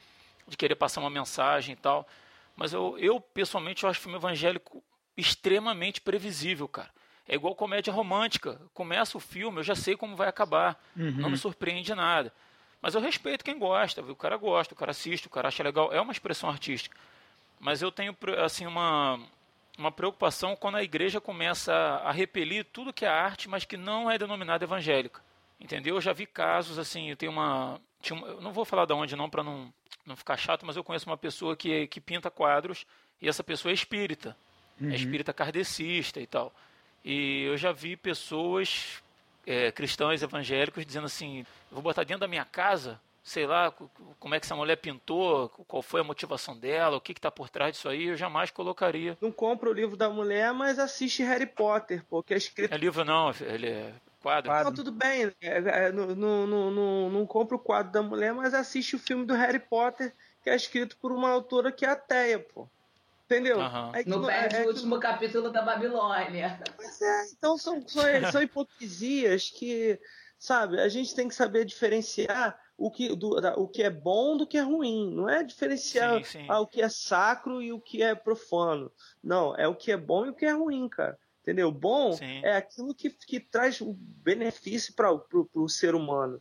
[0.47, 2.07] de querer passar uma mensagem e tal.
[2.55, 4.85] Mas eu, eu, pessoalmente, eu acho filme evangélico
[5.17, 6.91] extremamente previsível, cara.
[7.27, 8.61] É igual comédia romântica.
[8.75, 10.79] Começa o filme, eu já sei como vai acabar.
[10.95, 11.13] Uhum.
[11.13, 12.31] Não me surpreende nada.
[12.83, 15.93] Mas eu respeito quem gosta, o cara gosta, o cara assiste, o cara acha legal.
[15.93, 16.97] É uma expressão artística.
[17.61, 19.21] Mas eu tenho assim uma,
[19.79, 24.11] uma preocupação quando a igreja começa a, repelir tudo que é arte, mas que não
[24.11, 25.23] é denominada evangélica.
[25.61, 25.95] Entendeu?
[25.95, 27.81] Eu já vi casos assim, eu tenho uma.
[28.11, 29.73] uma eu não vou falar de onde não para não,
[30.05, 32.85] não ficar chato, mas eu conheço uma pessoa que, que pinta quadros
[33.21, 34.37] e essa pessoa é espírita.
[34.81, 34.91] É uhum.
[34.91, 36.53] É espírita kardecista e tal.
[37.05, 39.02] E eu já vi pessoas
[39.47, 43.73] é, cristãos evangélicos dizendo assim: vou botar dentro da minha casa, sei lá
[44.19, 47.49] como é que essa mulher pintou, qual foi a motivação dela, o que está por
[47.49, 49.17] trás disso aí, eu jamais colocaria.
[49.21, 52.73] Não compra o livro da mulher, mas assiste Harry Potter, porque é escrito.
[52.73, 54.53] É livro não, ele é quadro.
[54.53, 58.55] Não, tudo bem, é, é, não, não, não, não compra o quadro da mulher, mas
[58.55, 62.39] assiste o filme do Harry Potter, que é escrito por uma autora que é ateia,
[62.39, 62.69] pô.
[63.33, 63.59] Entendeu?
[63.59, 63.95] Uhum.
[63.95, 66.61] É não perde é, o último capítulo da Babilônia.
[66.77, 69.99] Pois é, então são, são, são hipocrisias que,
[70.39, 74.47] sabe, a gente tem que saber diferenciar o que, do, o que é bom do
[74.47, 75.15] que é ruim.
[75.15, 76.47] Não é diferenciar sim, sim.
[76.47, 78.93] Ah, o que é sacro e o que é profano.
[79.25, 81.19] Não, é o que é bom e o que é ruim, cara.
[81.41, 81.73] Entendeu?
[81.73, 82.45] Bom sim.
[82.45, 85.11] é aquilo que, que traz o benefício para
[85.55, 86.41] o ser humano.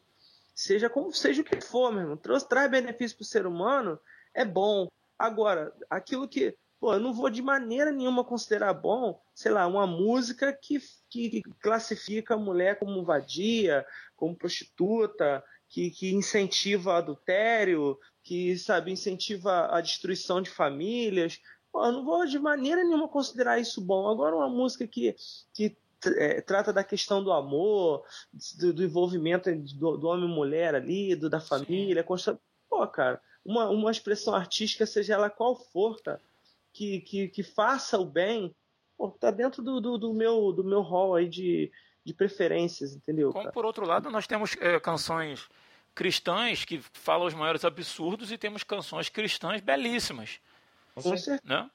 [0.54, 2.18] Seja como seja o que for, meu irmão.
[2.18, 3.98] Traz, traz benefício para o ser humano,
[4.34, 4.90] é bom.
[5.18, 9.86] Agora, aquilo que Pô, eu não vou de maneira nenhuma considerar bom, sei lá, uma
[9.86, 18.58] música que, que classifica a mulher como vadia, como prostituta, que, que incentiva adultério, que,
[18.58, 21.40] sabe, incentiva a destruição de famílias.
[21.72, 24.10] Pô, eu não vou de maneira nenhuma considerar isso bom.
[24.10, 25.16] Agora, uma música que,
[25.54, 25.78] que
[26.18, 28.04] é, trata da questão do amor,
[28.58, 32.04] do, do envolvimento do, do, homem e mulher ali, do, da família.
[32.04, 32.42] Consta...
[32.68, 36.20] Pô, cara, uma, uma expressão artística, seja ela qual for, cara,
[36.74, 38.56] que, que, que faça o bem,
[38.98, 41.72] pô, tá dentro do, do, do, meu do meu hall aí de,
[42.04, 43.32] de preferências, entendeu?
[43.32, 45.48] Como por outro lado, nós temos é, canções
[45.94, 50.40] cristãs que falam os maiores absurdos e temos canções cristãs belíssimas.
[50.96, 51.42] Com certeza.
[51.44, 51.70] Né?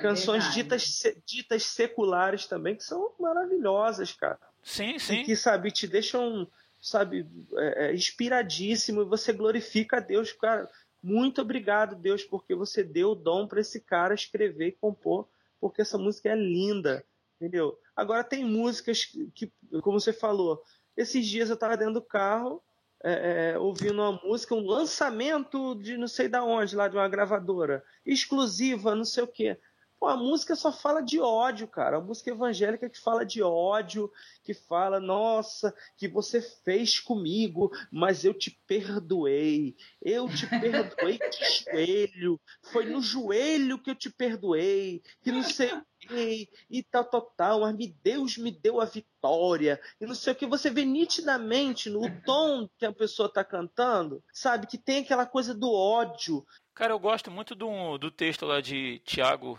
[0.00, 4.38] Canções ditas, ditas seculares também, que são maravilhosas, cara.
[4.62, 5.20] Sim, sim.
[5.20, 10.68] E que, sabe, te deixam, sabe, é, é, inspiradíssimo e você glorifica a Deus, cara.
[11.02, 15.28] Muito obrigado, Deus, porque você deu o dom para esse cara escrever e compor,
[15.60, 17.04] porque essa música é linda,
[17.36, 17.78] entendeu?
[17.94, 20.62] Agora tem músicas que, que como você falou,
[20.96, 22.62] esses dias eu estava dentro do carro
[23.04, 27.08] é, é, ouvindo uma música, um lançamento de não sei da onde, lá de uma
[27.08, 29.58] gravadora, exclusiva, não sei o quê.
[30.06, 31.96] Pô, a música só fala de ódio, cara.
[31.96, 34.08] A música evangélica que fala de ódio,
[34.44, 39.74] que fala, nossa, que você fez comigo, mas eu te perdoei.
[40.00, 42.40] Eu te perdoei de joelho.
[42.70, 45.02] Foi no joelho que eu te perdoei.
[45.24, 47.60] Que não sei o que, e tal, tal, tal.
[47.62, 49.80] Mas Deus me deu a vitória.
[50.00, 50.46] E não sei o que.
[50.46, 54.68] Você vê nitidamente no tom que a pessoa tá cantando, sabe?
[54.68, 56.46] Que tem aquela coisa do ódio.
[56.72, 59.58] Cara, eu gosto muito do, do texto lá de Tiago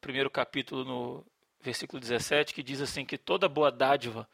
[0.00, 1.26] primeiro capítulo, no
[1.60, 4.28] versículo 17, que diz assim: que toda boa dádiva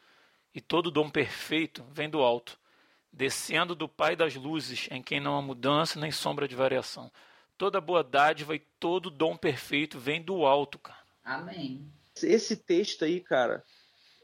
[0.53, 2.59] e todo dom perfeito vem do alto,
[3.11, 7.11] descendo do Pai das luzes, em quem não há mudança nem sombra de variação.
[7.57, 10.99] Toda boa dádiva e todo dom perfeito vem do alto, cara.
[11.23, 11.89] Amém.
[12.21, 13.63] Esse texto aí, cara,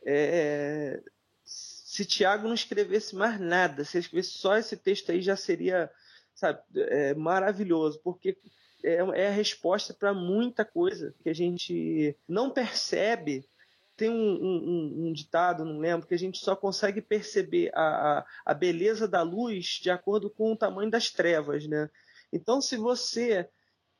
[0.05, 1.01] é...
[1.43, 5.89] se Tiago não escrevesse mais nada, se ele escrevesse só esse texto aí, já seria
[6.41, 8.37] sabe, é, maravilhoso, porque
[8.83, 13.45] é, é a resposta para muita coisa que a gente não percebe.
[13.95, 18.25] Tem um, um, um, ditado, não lembro, que a gente só consegue perceber a, a,
[18.45, 21.89] a beleza da luz de acordo com o tamanho das trevas, né?
[22.33, 23.47] Então, se você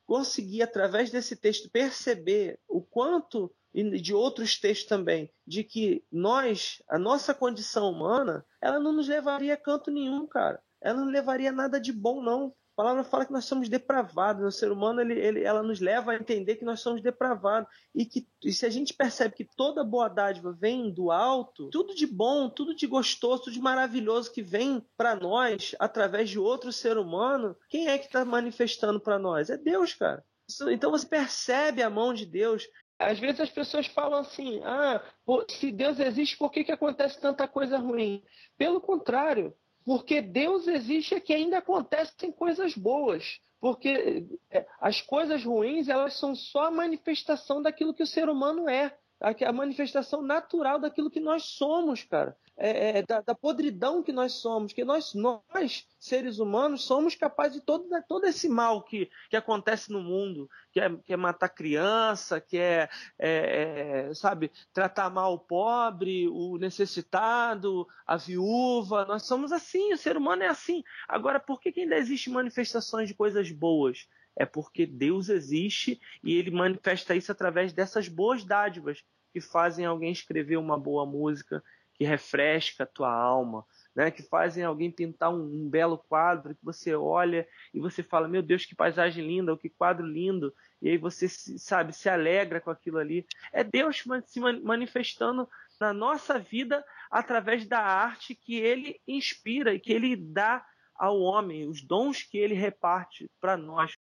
[0.06, 6.82] conseguir, através desse texto, perceber o quanto, e de outros textos também, de que nós,
[6.88, 10.62] a nossa condição humana, ela não nos levaria a canto nenhum, cara.
[10.82, 14.44] Ela não levaria nada de bom, não palavra fala que nós somos depravados.
[14.44, 17.70] O ser humano, ele, ele, ela nos leva a entender que nós somos depravados.
[17.94, 21.94] E que e se a gente percebe que toda boa dádiva vem do alto, tudo
[21.94, 26.74] de bom, tudo de gostoso, tudo de maravilhoso que vem para nós através de outro
[26.74, 29.52] ser humano, quem é que está manifestando para nós?
[29.52, 30.24] É Deus, cara.
[30.72, 32.68] Então você percebe a mão de Deus.
[32.98, 35.04] Às vezes as pessoas falam assim: ah,
[35.50, 38.24] se Deus existe, por que, que acontece tanta coisa ruim?
[38.58, 43.40] Pelo contrário, porque Deus existe é que ainda acontecem coisas boas.
[43.60, 48.68] Porque é, as coisas ruins, elas são só a manifestação daquilo que o ser humano
[48.68, 48.96] é.
[49.22, 52.36] A manifestação natural daquilo que nós somos, cara.
[52.58, 57.60] É, é, da, da, podridão que nós somos, que nós, nós, seres humanos, somos capazes
[57.60, 61.50] de todo, todo esse mal que, que acontece no mundo, que é, que é matar
[61.50, 69.06] criança, que é, é, é, sabe, tratar mal o pobre, o necessitado, a viúva.
[69.06, 70.84] Nós somos assim, o ser humano é assim.
[71.08, 74.08] Agora, por que, que ainda existem manifestações de coisas boas?
[74.38, 80.12] É porque Deus existe e ele manifesta isso através dessas boas dádivas que fazem alguém
[80.12, 81.64] escrever uma boa música,
[81.94, 83.66] que refresca a tua alma,
[83.96, 84.10] né?
[84.10, 88.42] que fazem alguém pintar um, um, belo quadro que você olha e você fala, meu
[88.42, 92.98] Deus, que paisagem linda, que quadro lindo, e aí você, sabe, se alegra com aquilo
[92.98, 93.26] ali.
[93.54, 95.48] É Deus se manifestando
[95.80, 100.66] na nossa vida através da arte que ele inspira e que ele dá
[100.96, 103.96] ao homem, os dons que ele reparte para nós.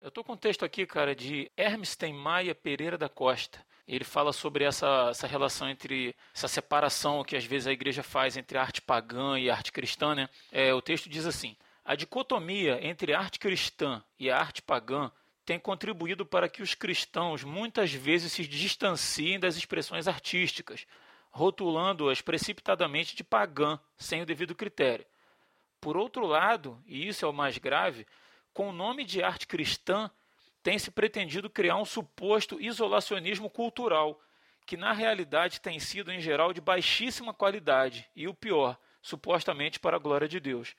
[0.00, 3.62] Eu estou com um texto aqui, cara, de Hermes Maia Pereira da Costa.
[3.86, 8.34] Ele fala sobre essa, essa relação entre essa separação que às vezes a igreja faz
[8.34, 10.14] entre arte pagã e arte cristã.
[10.14, 10.26] Né?
[10.50, 15.12] É, o texto diz assim: a dicotomia entre arte cristã e arte pagã
[15.44, 20.86] tem contribuído para que os cristãos muitas vezes se distanciem das expressões artísticas,
[21.30, 25.04] rotulando-as precipitadamente de pagã, sem o devido critério.
[25.78, 28.06] Por outro lado, e isso é o mais grave,
[28.52, 30.10] com o nome de arte cristã,
[30.62, 34.20] tem se pretendido criar um suposto isolacionismo cultural,
[34.66, 39.96] que na realidade tem sido em geral de baixíssima qualidade e o pior, supostamente para
[39.96, 40.76] a glória de Deus.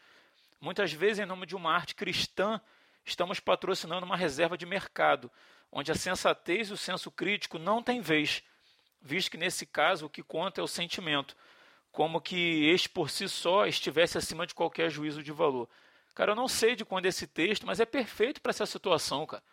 [0.59, 2.61] Muitas vezes, em nome de uma arte cristã,
[3.03, 5.31] estamos patrocinando uma reserva de mercado,
[5.71, 8.43] onde a sensatez e o senso crítico não têm vez,
[9.01, 11.35] visto que nesse caso o que conta é o sentimento,
[11.91, 15.67] como que este por si só estivesse acima de qualquer juízo de valor.
[16.13, 19.25] Cara, eu não sei de quando é esse texto, mas é perfeito para essa situação,
[19.25, 19.43] cara.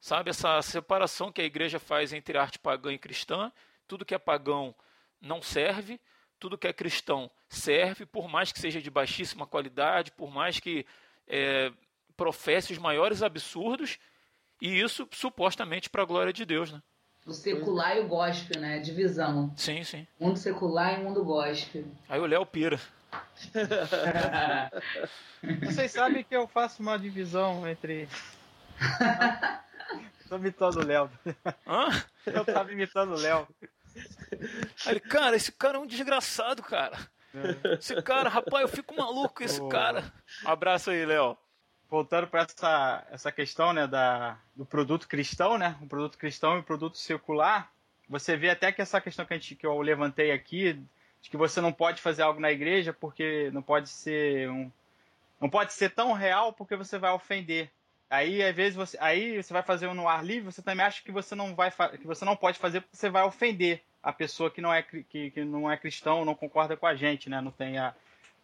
[0.00, 3.50] Sabe, essa separação que a igreja faz entre arte pagã e cristã,
[3.88, 4.74] tudo que é pagão
[5.20, 6.00] não serve,
[6.38, 10.86] tudo que é cristão serve, por mais que seja de baixíssima qualidade, por mais que
[11.26, 11.72] é,
[12.16, 13.98] professe os maiores absurdos,
[14.60, 16.82] e isso supostamente para a glória de Deus, né?
[17.26, 18.78] O secular e o gospel, né?
[18.78, 19.52] Divisão.
[19.56, 20.06] Sim, sim.
[20.20, 21.84] Mundo secular e mundo gospel.
[22.08, 22.80] Aí o Léo pira.
[25.62, 28.08] Vocês sabem que eu faço uma divisão entre
[30.28, 31.10] Tô imitando o Léo.
[31.66, 31.88] Hã?
[32.26, 33.46] Eu tava imitando o Léo.
[34.84, 36.98] Aí cara, esse cara é um desgraçado, cara.
[37.34, 37.74] É.
[37.74, 39.68] Esse cara, rapaz, eu fico maluco com esse oh.
[39.68, 40.12] cara.
[40.44, 41.36] Um abraço aí, Léo.
[41.88, 45.76] Voltando para essa, essa questão né, da, do produto cristão, né?
[45.80, 47.70] O produto cristão e o produto secular.
[48.08, 50.82] Você vê até que essa questão que, a gente, que eu levantei aqui,
[51.26, 54.70] de que você não pode fazer algo na igreja porque não pode ser um.
[55.40, 57.68] Não pode ser tão real porque você vai ofender.
[58.08, 61.02] Aí, às vezes, você, aí você vai fazer um no ar livre, você também acha
[61.02, 64.48] que você não vai que você não pode fazer porque você vai ofender a pessoa
[64.48, 67.40] que não é, que, que não é cristão, não concorda com a gente, né?
[67.40, 67.92] Não, tem a,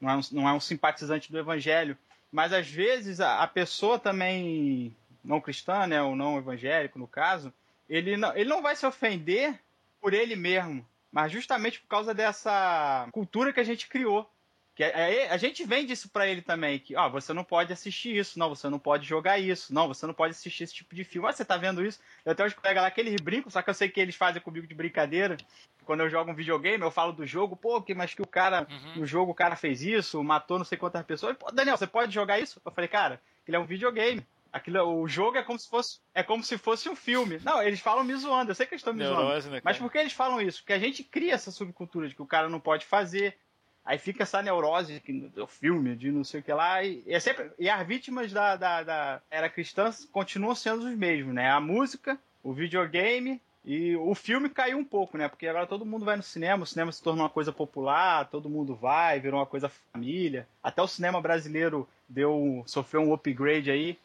[0.00, 1.96] não, é um, não é um simpatizante do evangelho.
[2.32, 6.02] Mas às vezes a, a pessoa também não cristã, né?
[6.02, 7.54] Ou não evangélico, no caso,
[7.88, 9.56] ele não, ele não vai se ofender
[10.00, 14.28] por ele mesmo, mas justamente por causa dessa cultura que a gente criou
[14.74, 18.16] que a, a, gente vende isso para ele também, que ó, você não pode assistir
[18.16, 21.04] isso, não, você não pode jogar isso, não, você não pode assistir esse tipo de
[21.04, 21.28] filme.
[21.28, 22.00] Ah, você tá vendo isso?
[22.24, 24.40] Eu até os colegas lá que eles brincam, só que eu sei que eles fazem
[24.40, 25.36] comigo de brincadeira.
[25.84, 28.66] Quando eu jogo um videogame, eu falo do jogo, pô, que, mas que o cara,
[28.70, 29.00] uhum.
[29.00, 31.36] no jogo o cara fez isso, matou não sei quantas pessoas.
[31.36, 32.58] Pô, Daniel, você pode jogar isso?
[32.64, 34.26] Eu falei, cara, ele é um videogame.
[34.52, 37.40] Aquilo, o jogo é como se fosse é como se fosse um filme.
[37.42, 39.56] Não, eles falam me zoando, eu sei que eles estão me Neurose, zoando.
[39.56, 40.58] Né, mas por que eles falam isso?
[40.60, 43.36] Porque a gente cria essa subcultura de que o cara não pode fazer,
[43.84, 45.02] Aí fica essa neurose
[45.34, 46.84] do filme, de não sei o que lá.
[46.84, 51.34] E, é sempre, e as vítimas da, da, da era cristã continuam sendo os mesmos,
[51.34, 51.50] né?
[51.50, 55.28] A música, o videogame e o filme caiu um pouco, né?
[55.28, 58.48] Porque agora todo mundo vai no cinema, o cinema se tornou uma coisa popular, todo
[58.48, 60.46] mundo vai, virou uma coisa família.
[60.62, 63.98] Até o cinema brasileiro deu sofreu um upgrade aí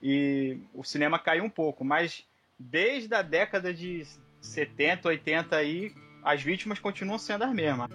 [0.00, 2.24] e o cinema caiu um pouco, mas
[2.58, 4.06] desde a década de
[4.40, 5.92] 70, 80 aí,
[6.22, 7.88] as vítimas continuam sendo as mesmas.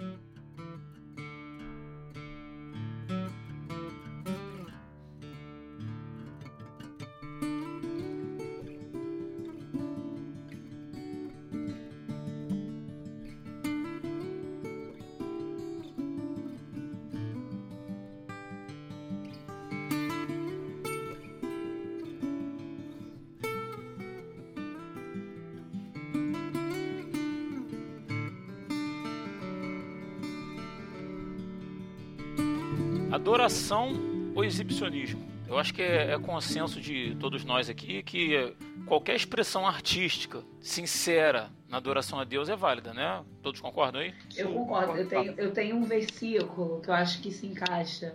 [33.44, 33.92] Adoração
[34.34, 35.22] ou exibicionismo?
[35.46, 41.50] Eu acho que é, é, consenso de todos nós aqui que qualquer expressão artística sincera
[41.68, 43.22] na adoração a Deus é válida, né?
[43.42, 44.14] Todos concordam aí?
[44.34, 44.96] Eu concordo.
[44.96, 48.14] Eu tenho, eu tenho um versículo que eu acho que se encaixa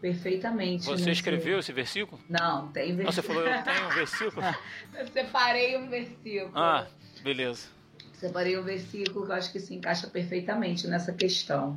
[0.00, 0.84] perfeitamente.
[0.84, 1.10] Você nesse...
[1.10, 2.22] escreveu esse versículo?
[2.28, 3.04] Não, tem versículo.
[3.04, 4.46] Não, você falou, eu tenho um versículo?
[4.96, 6.52] eu separei um versículo.
[6.54, 6.86] Ah,
[7.24, 7.66] beleza.
[8.12, 11.76] Separei um versículo que eu acho que se encaixa perfeitamente nessa questão.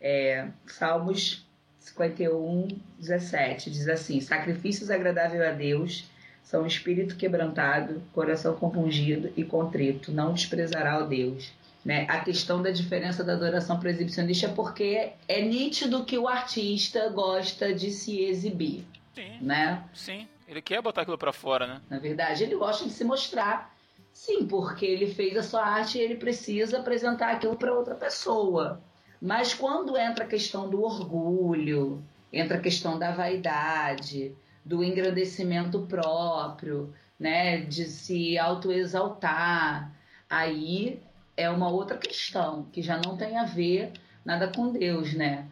[0.00, 1.46] É, Salmos
[1.84, 2.68] 51,
[2.98, 6.04] 17 diz assim: Sacrifícios agradáveis a Deus
[6.42, 11.52] são espírito quebrantado, coração compungido e contrito, não desprezará o Deus.
[11.84, 12.06] Né?
[12.08, 16.26] A questão da diferença da adoração para o exibicionista é porque é nítido que o
[16.26, 18.86] artista gosta de se exibir.
[19.14, 19.38] Sim.
[19.42, 19.84] Né?
[19.92, 20.28] Sim.
[20.48, 21.80] Ele quer botar aquilo para fora, né?
[21.90, 23.74] Na verdade, ele gosta de se mostrar.
[24.12, 28.80] Sim, porque ele fez a sua arte e ele precisa apresentar aquilo para outra pessoa.
[29.24, 36.92] Mas quando entra a questão do orgulho, entra a questão da vaidade, do engrandecimento próprio,
[37.18, 39.90] né, de se autoexaltar,
[40.28, 41.00] aí
[41.38, 45.46] é uma outra questão que já não tem a ver nada com Deus, né?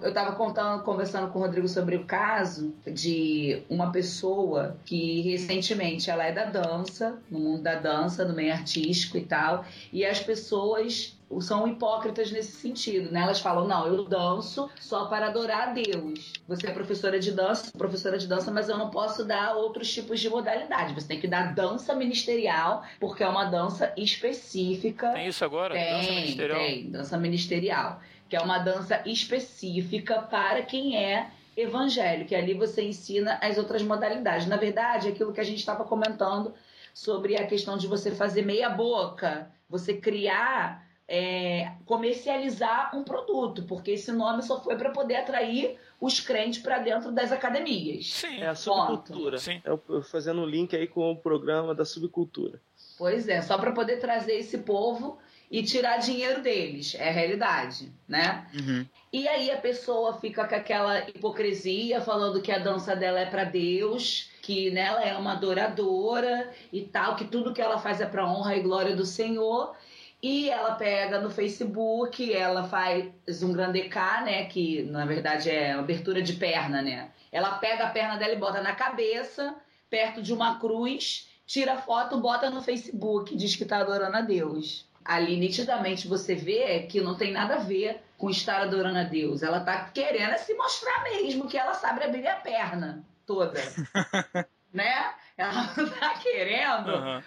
[0.00, 0.36] Eu estava
[0.84, 6.44] conversando com o Rodrigo sobre o caso de uma pessoa que recentemente ela é da
[6.44, 12.32] dança, no mundo da dança, no meio artístico e tal, e as pessoas são hipócritas
[12.32, 13.20] nesse sentido, né?
[13.20, 16.32] Elas falam, não, eu danço só para adorar a Deus.
[16.48, 20.18] Você é professora de dança, professora de dança, mas eu não posso dar outros tipos
[20.18, 20.94] de modalidade.
[20.94, 25.12] Você tem que dar dança ministerial, porque é uma dança específica.
[25.12, 25.74] Tem isso agora?
[25.74, 26.58] Tem, dança ministerial?
[26.58, 28.00] Tem, dança ministerial
[28.30, 33.82] que é uma dança específica para quem é evangélico, e ali você ensina as outras
[33.82, 34.46] modalidades.
[34.46, 36.54] Na verdade, aquilo que a gente estava comentando
[36.94, 43.90] sobre a questão de você fazer meia boca, você criar, é, comercializar um produto, porque
[43.90, 48.12] esse nome só foi para poder atrair os crentes para dentro das academias.
[48.12, 49.36] Sim, é a subcultura.
[49.38, 49.60] Sim.
[49.64, 52.60] Eu, fazendo um link aí com o programa da subcultura.
[52.96, 55.18] Pois é, só para poder trazer esse povo
[55.50, 56.94] e tirar dinheiro deles.
[56.94, 58.46] É a realidade, né?
[58.54, 58.86] Uhum.
[59.12, 63.42] E aí a pessoa fica com aquela hipocrisia, falando que a dança dela é para
[63.42, 68.30] Deus, que nela é uma adoradora e tal, que tudo que ela faz é para
[68.30, 69.74] honra e glória do Senhor.
[70.22, 74.44] E ela pega no Facebook, ela faz um grande K, né?
[74.46, 77.10] Que na verdade é abertura de perna, né?
[77.32, 79.54] Ela pega a perna dela e bota na cabeça,
[79.88, 84.90] perto de uma cruz, tira foto, bota no Facebook, diz que tá adorando a Deus
[85.04, 89.42] ali nitidamente você vê que não tem nada a ver com estar adorando a Deus.
[89.42, 93.60] Ela tá querendo se mostrar mesmo que ela sabe abrir a perna toda.
[94.72, 95.12] né?
[95.36, 95.66] Ela
[95.98, 96.90] tá querendo.
[96.90, 97.22] Uhum.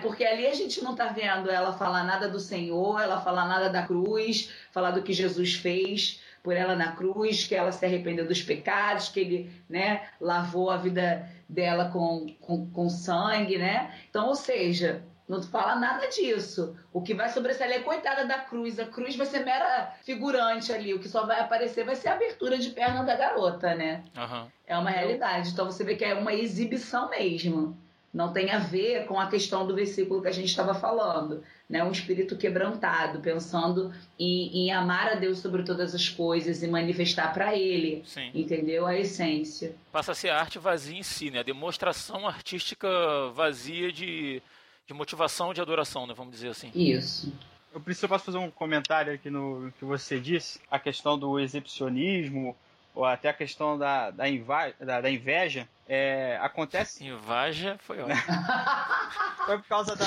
[0.00, 3.68] Porque ali a gente não tá vendo ela falar nada do Senhor, ela falar nada
[3.68, 8.26] da cruz, falar do que Jesus fez por ela na cruz, que ela se arrependeu
[8.26, 13.94] dos pecados, que ele né, lavou a vida dela com, com, com sangue, né?
[14.10, 16.76] Então, ou seja, não fala nada disso.
[16.92, 18.78] O que vai sobressair é coitada da cruz.
[18.78, 20.92] A cruz vai ser mera figurante ali.
[20.92, 24.02] O que só vai aparecer vai ser a abertura de perna da garota, né?
[24.16, 24.48] Uhum.
[24.66, 25.50] É uma realidade.
[25.50, 27.78] Então você vê que é uma exibição mesmo.
[28.12, 31.42] Não tem a ver com a questão do versículo que a gente estava falando.
[31.68, 31.82] Né?
[31.82, 37.32] Um espírito quebrantado, pensando em, em, amar a Deus sobre todas as coisas e manifestar
[37.32, 38.02] para Ele.
[38.04, 38.30] Sim.
[38.34, 38.86] Entendeu?
[38.86, 39.74] A essência.
[39.90, 41.40] Passa a ser arte vazia em si, né?
[41.40, 42.88] A demonstração artística
[43.34, 44.42] vazia de
[44.86, 46.70] de motivação de adoração, né, vamos dizer assim.
[46.74, 47.32] Isso.
[47.72, 52.54] Eu preciso posso fazer um comentário aqui no que você disse, a questão do exibicionismo
[52.94, 55.68] ou até a questão da, da, inva, da, da inveja.
[55.88, 57.04] É, acontece.
[57.06, 58.16] Inveja foi ótimo.
[59.46, 60.04] foi por causa da,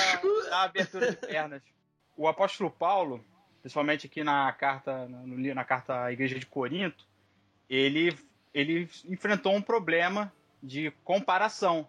[0.49, 1.61] da, abertura de pernas.
[2.15, 3.23] O apóstolo Paulo,
[3.61, 7.05] principalmente aqui na carta na carta à igreja de Corinto,
[7.69, 8.17] ele
[8.53, 10.31] ele enfrentou um problema
[10.63, 11.85] de comparação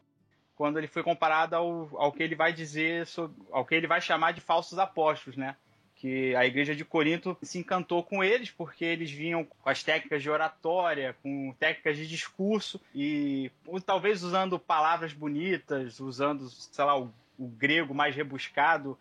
[0.56, 4.00] quando ele foi comparado ao, ao que ele vai dizer, sobre, ao que ele vai
[4.00, 5.54] chamar de falsos apóstolos, né?
[5.96, 10.22] Que a igreja de Corinto se encantou com eles porque eles vinham com as técnicas
[10.22, 13.50] de oratória, com técnicas de discurso e
[13.84, 18.98] talvez usando palavras bonitas, usando, sei lá, o, o grego mais rebuscado.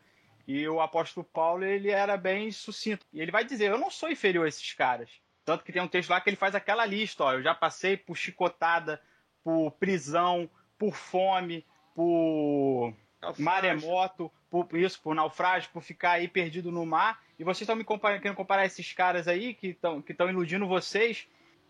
[0.48, 3.06] E o apóstolo Paulo, ele era bem sucinto.
[3.12, 5.10] E ele vai dizer: Eu não sou inferior a esses caras.
[5.46, 7.96] Tanto que tem um texto lá que ele faz aquela lista: ó, eu já passei
[7.96, 9.00] por chicotada,
[9.44, 12.94] por prisão, por fome, por.
[13.38, 17.20] Maremoto, por isso, por naufrágio, por ficar aí perdido no mar.
[17.38, 21.28] E vocês estão me comparando, querendo comparar esses caras aí que estão que iludindo vocês.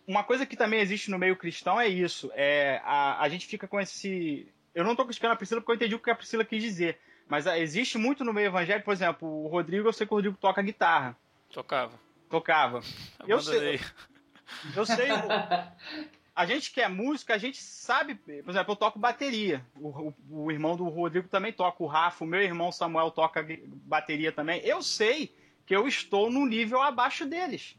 [0.08, 2.32] Uma coisa que também existe no meio cristão é isso.
[2.36, 4.48] É, a, a gente fica com esse.
[4.74, 7.00] Eu não estou criticando a Priscila porque eu entendi o que a Priscila quis dizer.
[7.28, 10.18] Mas a, existe muito no meio evangélico, por exemplo, o Rodrigo, eu sei que o
[10.18, 11.18] Rodrigo toca guitarra.
[11.52, 12.00] Tocava.
[12.30, 12.82] Tocava.
[13.28, 13.80] Eu sei.
[14.76, 15.08] Eu sei.
[16.36, 18.16] a gente que é músico, a gente sabe.
[18.16, 19.66] Por exemplo, eu toco bateria.
[19.76, 23.46] O, o, o, irmão do Rodrigo também toca, o Rafa, o meu irmão Samuel toca
[23.86, 24.60] bateria também.
[24.64, 25.34] Eu sei
[25.66, 27.78] que eu estou num nível abaixo deles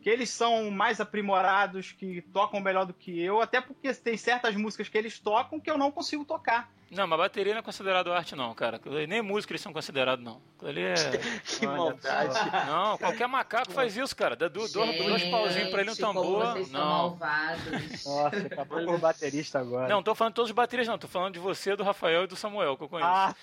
[0.00, 4.54] que eles são mais aprimorados, que tocam melhor do que eu, até porque tem certas
[4.54, 6.72] músicas que eles tocam que eu não consigo tocar.
[6.90, 8.80] Não, mas bateria não é considerado arte, não, cara.
[9.06, 10.40] Nem música eles são considerados, não.
[10.62, 10.94] Ali é.
[11.44, 12.34] que maldade.
[12.66, 14.34] Não, qualquer macaco faz isso, cara.
[14.34, 16.46] Dá dois, dois pauzinhos pra ele no tambor.
[16.46, 16.80] Vocês não.
[16.80, 18.04] São malvados.
[18.04, 19.88] Nossa, acabou com o baterista agora.
[19.88, 20.98] Não, não tô falando de todos os bateristas, não.
[20.98, 23.10] Tô falando de você, do Rafael e do Samuel, que eu conheço.
[23.10, 23.34] Ah.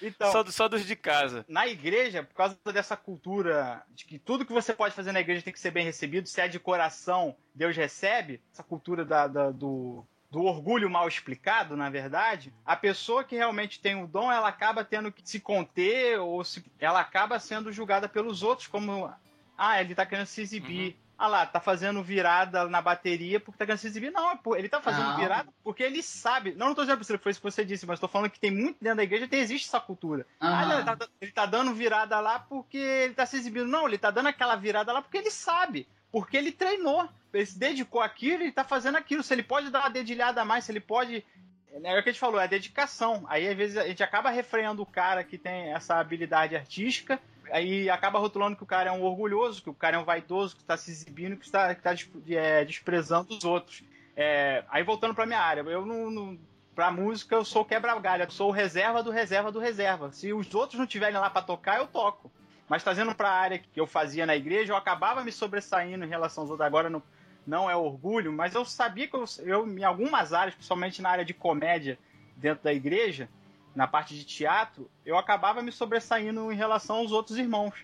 [0.00, 0.30] então.
[0.30, 1.44] Só, só dos de casa.
[1.48, 5.42] Na igreja, por causa dessa cultura de que tudo que você pode fazer na igreja
[5.42, 9.50] tem que ser bem recebido, se é de coração, Deus recebe, essa cultura da, da
[9.50, 10.04] do
[10.34, 14.84] do orgulho mal explicado, na verdade, a pessoa que realmente tem o dom, ela acaba
[14.84, 19.12] tendo que se conter ou se, ela acaba sendo julgada pelos outros como
[19.56, 20.88] ah, ele tá querendo se exibir.
[20.88, 21.04] Uhum.
[21.16, 24.10] Ah lá, tá fazendo virada na bateria porque tá querendo se exibir.
[24.10, 25.16] Não, ele tá fazendo não.
[25.16, 26.52] virada porque ele sabe.
[26.56, 28.50] Não, não tô dizendo que foi isso que você disse, mas tô falando que tem
[28.50, 30.26] muito dentro da igreja, tem, existe essa cultura.
[30.42, 30.48] Uhum.
[30.48, 33.68] Ah, não, ele, tá, ele tá dando virada lá porque ele tá se exibindo.
[33.68, 35.86] Não, ele tá dando aquela virada lá porque ele sabe.
[36.10, 39.22] Porque ele treinou ele se dedicou àquilo e está fazendo aquilo.
[39.22, 41.24] Se ele pode dar uma dedilhada a mais, se ele pode.
[41.72, 43.24] É o que a gente falou, é a dedicação.
[43.28, 47.18] Aí, às vezes, a gente acaba refreando o cara que tem essa habilidade artística,
[47.50, 50.54] aí acaba rotulando que o cara é um orgulhoso, que o cara é um vaidoso,
[50.54, 53.82] que está se exibindo, que está, que está é, desprezando os outros.
[54.16, 56.38] É, aí, voltando para minha área, eu não, não
[56.92, 60.12] música eu sou quebra-galho, sou o reserva do reserva do reserva.
[60.12, 62.30] Se os outros não tiverem lá para tocar, eu toco.
[62.68, 66.08] Mas trazendo para a área que eu fazia na igreja, eu acabava me sobressaindo em
[66.08, 66.66] relação aos outros.
[66.66, 67.02] Agora, no,
[67.46, 71.24] não é orgulho, mas eu sabia que eu, eu, em algumas áreas, principalmente na área
[71.24, 71.98] de comédia
[72.36, 73.28] dentro da igreja,
[73.74, 77.74] na parte de teatro, eu acabava me sobressaindo em relação aos outros irmãos.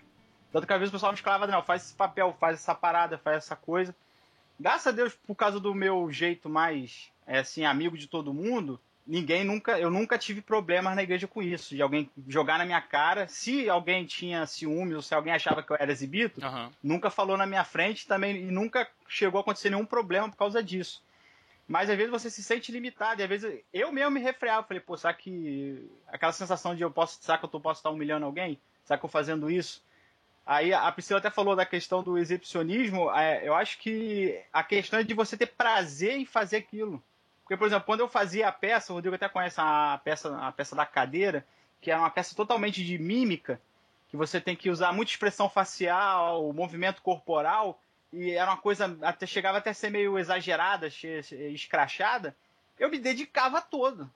[0.51, 3.17] Tanto que às vezes o pessoal me escalava, não, faz esse papel, faz essa parada,
[3.17, 3.95] faz essa coisa.
[4.59, 8.79] Graças a Deus, por causa do meu jeito mais, é, assim, amigo de todo mundo,
[9.05, 12.81] ninguém nunca, eu nunca tive problemas na igreja com isso, de alguém jogar na minha
[12.81, 13.27] cara.
[13.27, 16.71] Se alguém tinha ciúmes ou se alguém achava que eu era exibido, uhum.
[16.83, 20.63] nunca falou na minha frente também e nunca chegou a acontecer nenhum problema por causa
[20.63, 21.03] disso.
[21.67, 24.81] Mas às vezes você se sente limitado, e às vezes eu mesmo me refreava, falei,
[24.81, 28.59] pô, será que aquela sensação de eu posso, será que eu posso estar humilhando alguém?
[28.83, 29.81] Será que eu fazendo isso?
[30.45, 34.99] Aí a Priscila até falou da questão do exibicionismo, é, eu acho que a questão
[34.99, 37.01] é de você ter prazer em fazer aquilo.
[37.51, 40.53] Porque, por exemplo, quando eu fazia a peça, o Rodrigo até conhece a peça, a
[40.53, 41.45] peça da cadeira,
[41.81, 43.59] que é uma peça totalmente de mímica,
[44.07, 47.77] que você tem que usar muita expressão facial, movimento corporal,
[48.13, 50.87] e era uma coisa, até chegava até a ser meio exagerada,
[51.53, 52.33] escrachada,
[52.79, 54.09] eu me dedicava todo.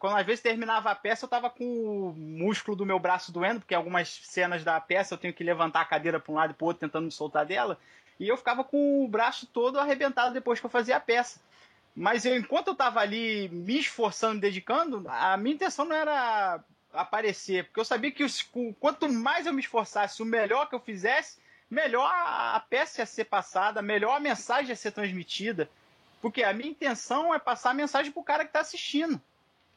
[0.00, 3.60] Quando às vezes terminava a peça, eu tava com o músculo do meu braço doendo,
[3.60, 6.54] porque algumas cenas da peça eu tenho que levantar a cadeira para um lado e
[6.54, 7.78] para outro tentando me soltar dela,
[8.18, 11.38] e eu ficava com o braço todo arrebentado depois que eu fazia a peça.
[11.94, 17.64] Mas eu, enquanto eu tava ali me esforçando, dedicando, a minha intenção não era aparecer,
[17.64, 18.48] porque eu sabia que os,
[18.80, 21.38] quanto mais eu me esforçasse, o melhor que eu fizesse,
[21.70, 25.68] melhor a, a peça ia ser passada, melhor a mensagem ia ser transmitida.
[26.20, 29.20] Porque a minha intenção é passar a mensagem pro cara que tá assistindo.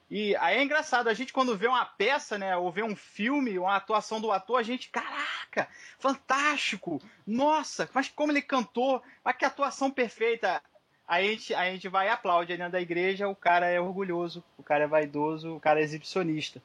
[0.10, 3.60] E aí é engraçado, a gente quando vê uma peça, né, ou vê um filme,
[3.60, 5.68] uma atuação do ator, a gente, caraca,
[6.00, 10.64] fantástico, nossa, mas como ele cantou, mas que atuação perfeita.
[11.08, 14.44] Aí a gente, a gente vai e aplaude dentro da igreja, o cara é orgulhoso,
[14.58, 16.62] o cara é vaidoso, o cara é exibicionista.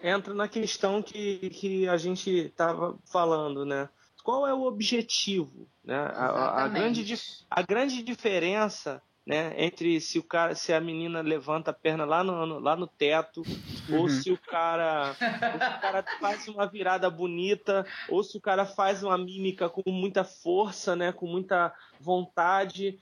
[0.00, 3.88] Entra na questão que, que a gente estava falando, né?
[4.22, 5.66] Qual é o objetivo?
[5.82, 5.96] Né?
[5.96, 7.14] A, a, grande,
[7.50, 12.22] a grande diferença né, entre se o cara, se a menina levanta a perna lá
[12.22, 13.42] no, no lá no teto,
[13.88, 14.00] uhum.
[14.00, 18.64] ou se o cara, se o cara faz uma virada bonita, ou se o cara
[18.64, 23.00] faz uma mímica com muita força, né, com muita vontade,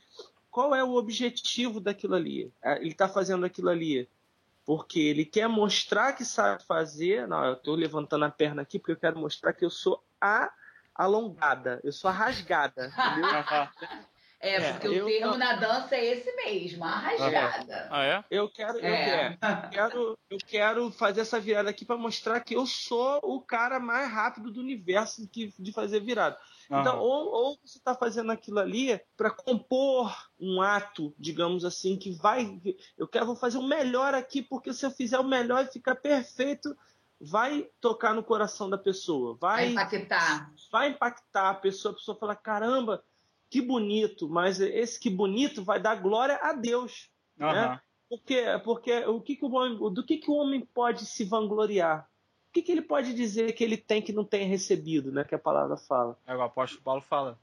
[0.55, 2.49] qual é o objetivo daquilo ali?
[2.63, 4.09] É, ele está fazendo aquilo ali
[4.65, 7.27] porque ele quer mostrar que sabe fazer.
[7.27, 10.53] Não, eu estou levantando a perna aqui porque eu quero mostrar que eu sou a
[10.95, 13.69] alongada, eu sou a rasgada, entendeu?
[14.45, 17.89] É, é, porque é, o termo na dança é esse mesmo, a rasgada.
[17.91, 18.25] Ah, é?
[18.31, 19.39] Eu quero, eu, é.
[19.73, 24.13] quero, eu quero fazer essa virada aqui para mostrar que eu sou o cara mais
[24.13, 26.39] rápido do universo de, de fazer virada.
[26.67, 32.13] Então, ou, ou você está fazendo aquilo ali para compor um ato, digamos assim, que
[32.13, 32.61] vai.
[32.99, 35.95] Eu quero vou fazer o melhor aqui, porque se eu fizer o melhor e ficar
[35.95, 36.77] perfeito,
[37.21, 39.37] vai tocar no coração da pessoa.
[39.41, 40.53] Vai, vai impactar.
[40.71, 43.03] Vai impactar a pessoa, a pessoa fala: caramba,
[43.55, 47.11] que bonito, mas esse que bonito vai dar glória a Deus.
[47.39, 47.53] Uhum.
[47.53, 47.81] Né?
[48.09, 52.09] Porque, porque o que, que o homem, do que, que o homem pode se vangloriar?
[52.55, 55.25] que, que ele pode dizer que ele tem que não tem recebido, né?
[55.25, 56.17] Que a palavra fala.
[56.25, 57.37] É, o apóstolo Paulo fala.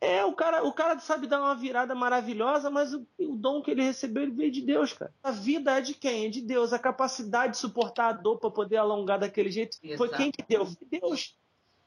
[0.00, 3.70] É, o cara, o cara sabe dar uma virada maravilhosa, mas o, o, dom que
[3.70, 5.14] ele recebeu ele veio de Deus, cara.
[5.22, 6.26] A vida é de quem?
[6.26, 6.72] É de Deus.
[6.72, 9.98] A capacidade de suportar a dor para poder alongar daquele jeito Exato.
[9.98, 10.66] foi quem que deu?
[10.66, 11.36] Foi Deus.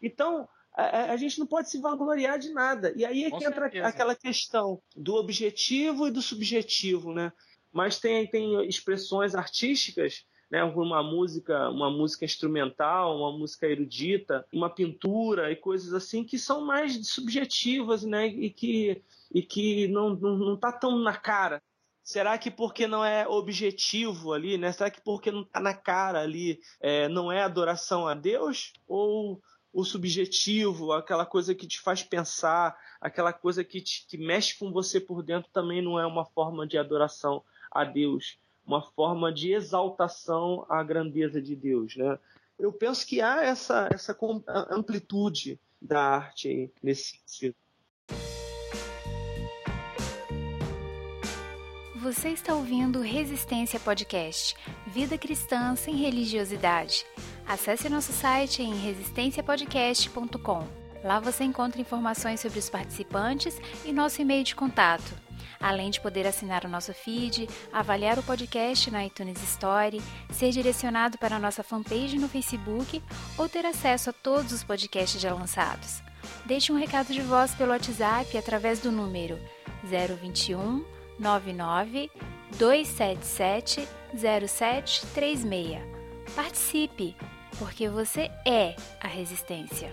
[0.02, 0.48] Então,
[0.80, 2.94] a, a, gente não pode se vangloriar de nada.
[2.96, 7.32] E aí é que entra aquela questão do objetivo e do subjetivo, né?
[7.72, 14.70] Mas tem, tem expressões artísticas né, uma música, uma música instrumental, uma música erudita, uma
[14.70, 19.02] pintura e coisas assim que são mais subjetivas, né, e que
[19.32, 21.62] e que não, não, não tá tão na cara.
[22.04, 24.72] Será que porque não é objetivo ali, né?
[24.72, 28.74] Será que porque não tá na cara ali, é, não é adoração a Deus?
[28.88, 29.40] Ou
[29.72, 34.72] o subjetivo, aquela coisa que te faz pensar, aquela coisa que, te, que mexe com
[34.72, 38.38] você por dentro também não é uma forma de adoração a Deus?
[38.70, 42.20] uma forma de exaltação à grandeza de Deus, né?
[42.58, 44.16] Eu penso que há essa, essa
[44.70, 47.56] amplitude da arte nesse sentido.
[51.96, 54.56] Você está ouvindo Resistência Podcast,
[54.88, 57.06] Vida Cristã sem Religiosidade.
[57.50, 60.68] Acesse nosso site em resistenciapodcast.com.
[61.04, 65.30] Lá você encontra informações sobre os participantes e nosso e-mail de contato
[65.60, 71.18] além de poder assinar o nosso feed, avaliar o podcast na iTunes Store, ser direcionado
[71.18, 73.04] para a nossa fanpage no Facebook
[73.38, 76.02] ou ter acesso a todos os podcasts já lançados.
[76.46, 79.40] Deixe um recado de voz pelo WhatsApp através do número
[79.84, 80.86] 021
[81.20, 82.10] 99
[82.58, 85.82] 277 0736.
[86.36, 87.16] Participe,
[87.60, 89.92] porque você é a resistência.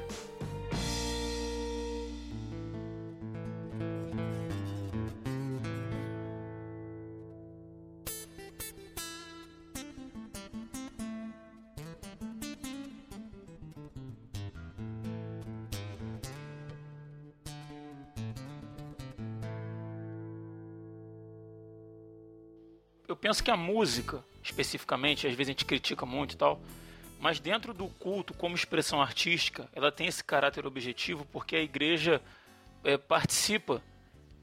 [23.08, 26.60] eu penso que a música, especificamente, às vezes a gente critica muito e tal,
[27.18, 32.20] mas dentro do culto, como expressão artística, ela tem esse caráter objetivo porque a igreja
[32.84, 33.82] é, participa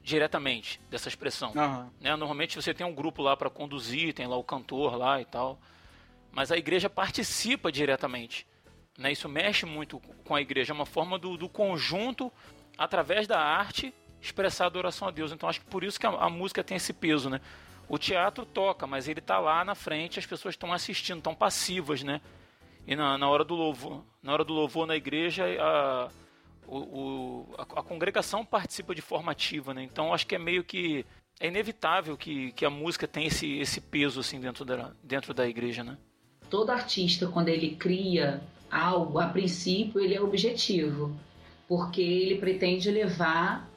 [0.02, 1.52] diretamente dessa expressão.
[1.54, 1.90] Uhum.
[2.00, 2.14] Né?
[2.16, 5.58] Normalmente você tem um grupo lá para conduzir, tem lá o cantor lá e tal,
[6.30, 8.46] mas a igreja participa diretamente.
[8.98, 9.12] Né?
[9.12, 12.30] Isso mexe muito com a igreja, é uma forma do, do conjunto,
[12.76, 15.32] através da arte, expressar a adoração a Deus.
[15.32, 17.40] Então acho que por isso que a, a música tem esse peso, né?
[17.88, 22.02] O teatro toca, mas ele está lá na frente, as pessoas estão assistindo, estão passivas,
[22.02, 22.20] né?
[22.86, 26.08] E na, na, hora do louvor, na hora do louvor na igreja, a,
[26.66, 29.82] o, o, a, a, congregação participa de forma ativa, né?
[29.82, 31.04] Então acho que é meio que
[31.40, 35.48] é inevitável que, que a música tenha esse, esse peso assim dentro da, dentro da
[35.48, 35.96] igreja, né?
[36.50, 41.14] Todo artista quando ele cria algo, a princípio ele é objetivo,
[41.68, 43.68] porque ele pretende levar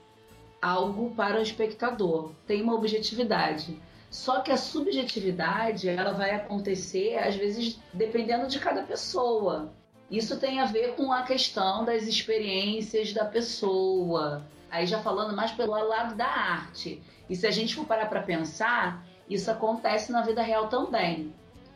[0.61, 3.77] algo para o espectador, tem uma objetividade.
[4.09, 9.73] Só que a subjetividade, ela vai acontecer às vezes dependendo de cada pessoa.
[10.09, 14.45] Isso tem a ver com a questão das experiências da pessoa.
[14.71, 17.01] Aí já falando mais pelo lado da arte.
[17.29, 21.33] E se a gente for parar para pensar, isso acontece na vida real também.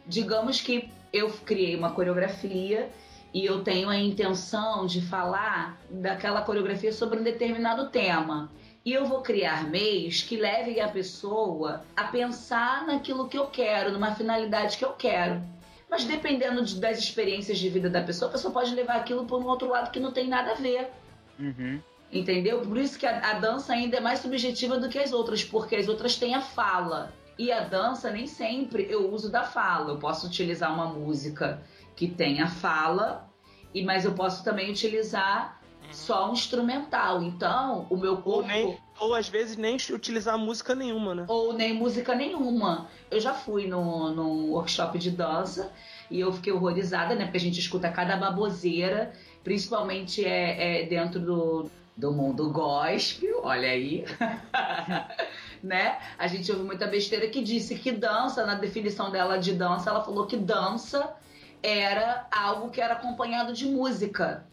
[0.07, 2.89] Digamos que eu criei uma coreografia
[3.33, 8.49] e eu tenho a intenção de falar daquela coreografia sobre um determinado tema.
[8.83, 13.91] E eu vou criar meios que levem a pessoa a pensar naquilo que eu quero,
[13.91, 15.41] numa finalidade que eu quero.
[15.89, 19.37] Mas dependendo de, das experiências de vida da pessoa, a pessoa pode levar aquilo para
[19.37, 20.89] um outro lado que não tem nada a ver.
[21.37, 21.79] Uhum.
[22.11, 22.61] Entendeu?
[22.61, 25.75] Por isso que a, a dança ainda é mais subjetiva do que as outras, porque
[25.75, 27.13] as outras têm a fala.
[27.37, 29.91] E a dança nem sempre eu uso da fala.
[29.91, 31.61] Eu posso utilizar uma música
[31.95, 33.29] que tem a fala,
[33.73, 35.60] e mas eu posso também utilizar
[35.91, 37.21] só um instrumental.
[37.21, 38.41] Então, o meu corpo.
[38.41, 41.25] Ou, nem, ou às vezes nem utilizar música nenhuma, né?
[41.27, 42.87] Ou nem música nenhuma.
[43.09, 45.71] Eu já fui no, no workshop de dança
[46.09, 47.25] e eu fiquei horrorizada, né?
[47.25, 49.13] Porque a gente escuta cada baboseira,
[49.43, 54.05] principalmente é, é dentro do, do mundo gospel, olha aí.
[55.63, 55.99] né?
[56.17, 60.03] A gente ouve muita besteira que disse que dança, na definição dela de dança, ela
[60.03, 61.15] falou que dança
[61.63, 64.45] era algo que era acompanhado de música.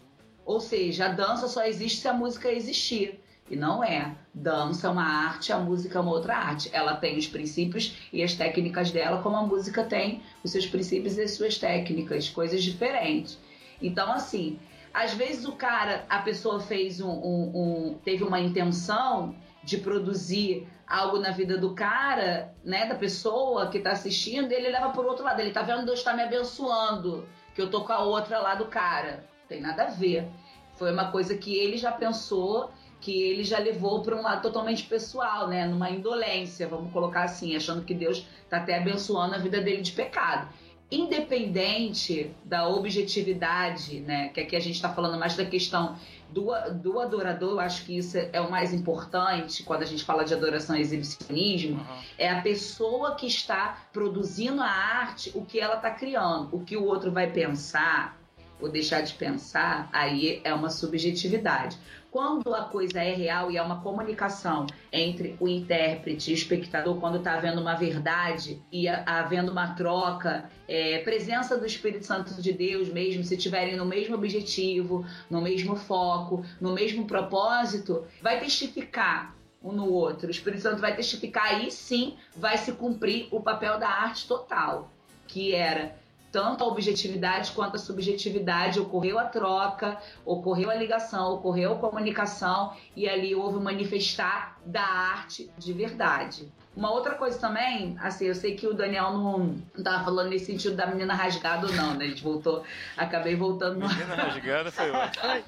[0.48, 3.20] Ou seja, a dança só existe se a música existir.
[3.50, 4.16] E não é.
[4.32, 6.70] Dança é uma arte, a música é uma outra arte.
[6.72, 11.18] Ela tem os princípios e as técnicas dela, como a música tem os seus princípios
[11.18, 13.38] e as suas técnicas, coisas diferentes.
[13.82, 14.58] Então, assim,
[14.94, 20.66] às vezes o cara, a pessoa fez um, um, um teve uma intenção de produzir
[20.86, 25.26] algo na vida do cara, né, da pessoa que está assistindo, ele leva por outro
[25.26, 25.40] lado.
[25.40, 28.64] Ele tá vendo Deus está me abençoando, que eu tô com a outra lá do
[28.64, 30.28] cara tem nada a ver.
[30.74, 32.70] Foi uma coisa que ele já pensou
[33.00, 35.66] que ele já levou para um lado totalmente pessoal, né?
[35.66, 39.92] Numa indolência, vamos colocar assim, achando que Deus está até abençoando a vida dele de
[39.92, 40.48] pecado.
[40.90, 44.28] Independente da objetividade, né?
[44.28, 45.96] Que aqui a gente está falando mais da questão
[46.30, 50.24] do, do adorador, eu acho que isso é o mais importante quando a gente fala
[50.24, 51.96] de adoração e exibicionismo, uhum.
[52.18, 56.48] é a pessoa que está produzindo a arte, o que ela está criando.
[56.52, 58.17] O que o outro vai pensar
[58.60, 61.76] ou deixar de pensar, aí é uma subjetividade.
[62.10, 66.98] Quando a coisa é real e é uma comunicação entre o intérprete e o espectador,
[66.98, 72.52] quando está havendo uma verdade e havendo uma troca, é, presença do Espírito Santo de
[72.52, 79.36] Deus mesmo, se tiverem no mesmo objetivo, no mesmo foco, no mesmo propósito, vai testificar
[79.62, 80.28] um no outro.
[80.28, 84.90] O Espírito Santo vai testificar, aí sim vai se cumprir o papel da arte total,
[85.26, 85.94] que era
[86.30, 92.74] tanto a objetividade quanto a subjetividade, ocorreu a troca, ocorreu a ligação, ocorreu a comunicação
[92.94, 96.52] e ali houve o manifestar da arte de verdade.
[96.76, 100.46] Uma outra coisa também, assim, eu sei que o Daniel não, não tava falando nesse
[100.46, 102.04] sentido da menina rasgada ou não, né?
[102.04, 102.62] A gente voltou,
[102.96, 103.88] acabei voltando no...
[103.88, 105.44] Menina rasgada foi ótimo.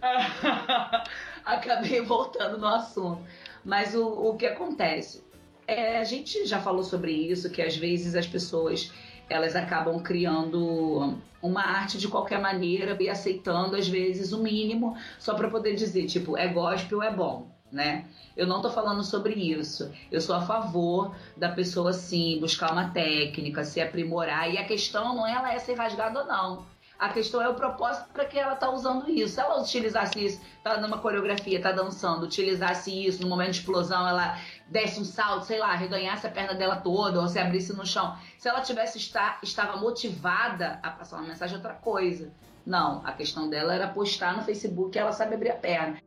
[1.44, 3.22] acabei voltando no assunto.
[3.64, 5.24] Mas o, o que acontece?
[5.66, 8.92] É, a gente já falou sobre isso, que às vezes as pessoas
[9.32, 15.34] elas acabam criando uma arte de qualquer maneira e aceitando às vezes o mínimo só
[15.34, 18.04] para poder dizer tipo é gospel é bom né?
[18.36, 19.90] Eu não tô falando sobre isso.
[20.10, 24.52] Eu sou a favor da pessoa sim buscar uma técnica se aprimorar.
[24.52, 26.66] E a questão não é ela é ser rasgada ou não.
[26.98, 29.34] A questão é o propósito para que ela tá usando isso.
[29.34, 34.06] Se ela utilizasse isso, tá numa coreografia, tá dançando, utilizasse isso no momento de explosão,
[34.06, 34.38] ela
[34.72, 38.16] desse um salto, sei lá, arreganhasse a perna dela toda ou se abrisse no chão.
[38.38, 42.32] Se ela tivesse estar, estava motivada a passar uma mensagem, outra coisa.
[42.64, 46.00] Não, a questão dela era postar no Facebook que ela sabe abrir a perna.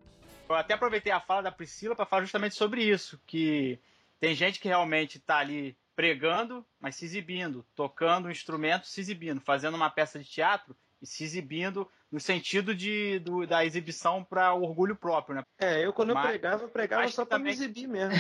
[0.50, 3.80] Eu até aproveitei a fala da Priscila para falar justamente sobre isso, que
[4.20, 9.40] tem gente que realmente está ali pregando, mas se exibindo, tocando um instrumento, se exibindo,
[9.42, 14.54] fazendo uma peça de teatro e se exibindo no sentido de, do, da exibição para
[14.54, 15.44] orgulho próprio, né?
[15.60, 17.54] É, eu quando Mas, eu pregava, eu pregava só para também...
[17.54, 18.14] me exibir mesmo.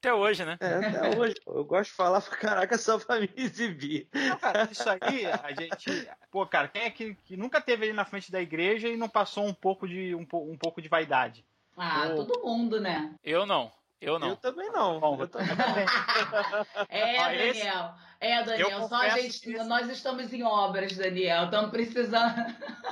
[0.00, 0.56] Até hoje, né?
[0.60, 1.34] É, até hoje.
[1.46, 4.08] Eu gosto de falar pra caraca só pra me exibir.
[4.14, 6.08] Não, cara, isso aí, a gente.
[6.30, 9.10] Pô, cara, quem é que, que nunca teve ali na frente da igreja e não
[9.10, 11.44] passou um pouco de, um, um pouco de vaidade?
[11.76, 12.24] Ah, Pô.
[12.24, 13.14] todo mundo, né?
[13.22, 13.70] Eu não.
[14.00, 14.30] Eu não.
[14.30, 14.98] Eu também não.
[14.98, 15.48] Bom, eu também.
[16.88, 17.94] é, Daniel.
[18.18, 18.88] É, Daniel.
[18.88, 19.50] Só a gente.
[19.50, 19.64] Esse...
[19.64, 21.44] Nós estamos em obras, Daniel.
[21.44, 22.34] Estamos precisando.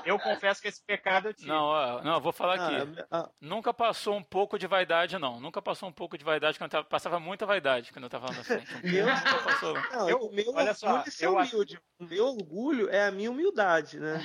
[0.04, 1.48] eu confesso que esse pecado eu tive.
[1.48, 3.04] Não, não, eu vou falar aqui.
[3.11, 3.30] Ah, ah.
[3.40, 5.40] Nunca passou um pouco de vaidade, não.
[5.40, 8.26] Nunca passou um pouco de vaidade quando eu tava, passava muita vaidade quando eu tava
[8.26, 8.74] na frente.
[8.76, 9.74] Um meu, nunca passou.
[9.74, 11.80] Não, eu, meu olha só, é eu humilde.
[11.98, 14.20] O meu orgulho é a minha humildade, né?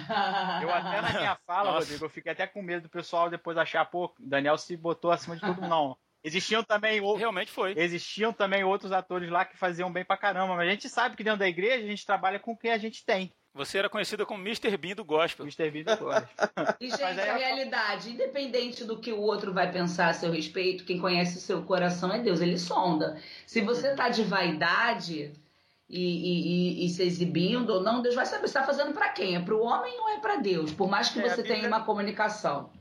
[0.62, 1.80] Eu até na minha fala, Nossa.
[1.80, 5.36] Rodrigo, eu fiquei até com medo do pessoal depois achar, pô, Daniel se botou acima
[5.36, 5.70] de todo mundo.
[5.70, 5.98] Não.
[6.24, 7.74] Existiam também realmente foi.
[7.78, 11.24] Existiam também outros atores lá que faziam bem pra caramba, mas a gente sabe que
[11.24, 13.32] dentro da igreja a gente trabalha com o que a gente tem.
[13.56, 14.76] Você era conhecido como Mr.
[14.78, 15.46] Bean do gospel.
[15.46, 15.70] Mr.
[15.70, 16.50] Bean do gospel.
[16.82, 20.86] e, gente, a é realidade, independente do que o outro vai pensar a seu respeito,
[20.86, 23.22] quem conhece o seu coração é Deus, ele sonda.
[23.46, 25.34] Se você tá de vaidade
[25.88, 29.36] e, e, e, se exibindo ou não, Deus vai saber se tá fazendo para quem?
[29.36, 30.72] É pro homem ou é para Deus?
[30.72, 31.56] Por mais que é, você Bíblia...
[31.56, 32.72] tenha uma comunicação.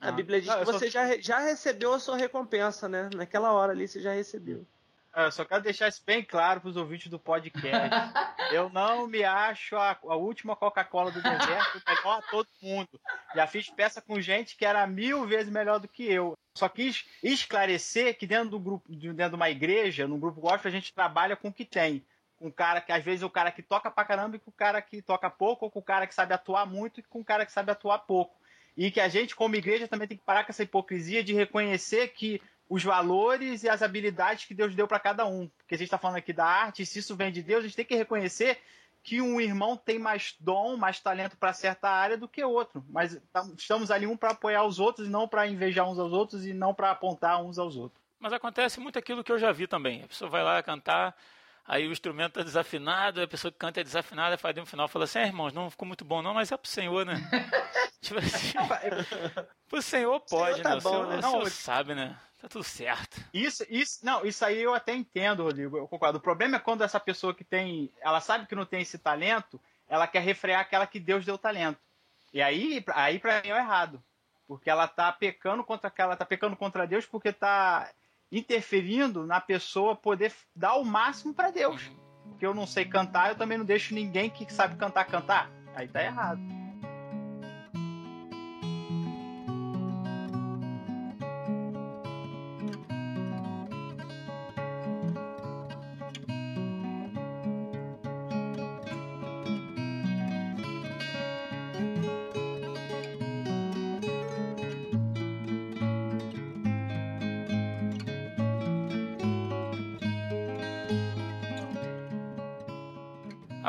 [0.00, 0.12] A ah.
[0.12, 0.92] Bíblia diz não, que você só...
[0.92, 3.10] já, já recebeu a sua recompensa, né?
[3.14, 4.66] Naquela hora ali você já recebeu.
[5.12, 7.90] Ah, eu só quero deixar isso bem claro para os ouvintes do podcast.
[8.54, 12.88] eu não me acho a, a última Coca-Cola do deserto, melhor a todo mundo.
[13.34, 16.38] Já fiz peça com gente que era mil vezes melhor do que eu.
[16.56, 20.72] Só quis esclarecer que dentro do grupo, dentro de uma igreja, no grupo gospel, a
[20.72, 22.04] gente trabalha com o que tem.
[22.38, 24.54] Com o cara que, às vezes, o cara que toca pra caramba e com o
[24.54, 27.24] cara que toca pouco, ou com o cara que sabe atuar muito e com o
[27.24, 28.39] cara que sabe atuar pouco
[28.76, 32.08] e que a gente, como igreja, também tem que parar com essa hipocrisia de reconhecer
[32.08, 35.48] que os valores e as habilidades que Deus deu para cada um.
[35.58, 37.76] Porque a gente está falando aqui da arte, se isso vem de Deus, a gente
[37.76, 38.58] tem que reconhecer
[39.02, 42.84] que um irmão tem mais dom, mais talento para certa área do que outro.
[42.88, 43.20] Mas
[43.56, 46.52] estamos ali um para apoiar os outros e não para invejar uns aos outros e
[46.52, 48.00] não para apontar uns aos outros.
[48.18, 50.04] Mas acontece muito aquilo que eu já vi também.
[50.04, 51.16] A pessoa vai lá cantar,
[51.66, 55.04] aí o instrumento está desafinado, a pessoa que canta é desafinada, faz no final fala
[55.04, 57.14] assim: é, irmãos, não ficou muito bom, não, mas é pro Senhor, né?
[58.00, 58.52] tipo assim,
[59.68, 60.80] pro Senhor pode, Senhor tá né?
[60.80, 61.20] Bom, o Senhor, né?
[61.20, 62.16] Não, sabe, né?
[62.40, 63.22] Tá tudo certo.
[63.34, 66.18] Isso, isso, não, isso aí eu até entendo, Rodrigo, eu concordo.
[66.18, 69.60] O problema é quando essa pessoa que tem, ela sabe que não tem esse talento,
[69.86, 71.78] ela quer refrear aquela que Deus deu talento.
[72.32, 74.02] E aí, aí para mim é errado.
[74.48, 77.90] Porque ela tá pecando contra aquela, tá pecando contra Deus porque tá
[78.30, 81.90] interferindo na pessoa poder dar o máximo para Deus.
[82.24, 85.50] Porque eu não sei cantar, eu também não deixo ninguém que sabe cantar cantar.
[85.74, 86.59] Aí tá errado.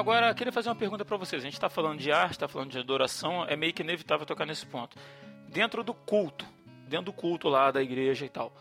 [0.02, 1.44] Agora, queria fazer uma pergunta para vocês.
[1.44, 4.48] A gente está falando de arte, está falando de adoração, é meio que inevitável tocar
[4.48, 4.98] nesse ponto.
[5.48, 6.44] Dentro do culto,
[6.88, 8.52] dentro do culto lá da igreja e tal,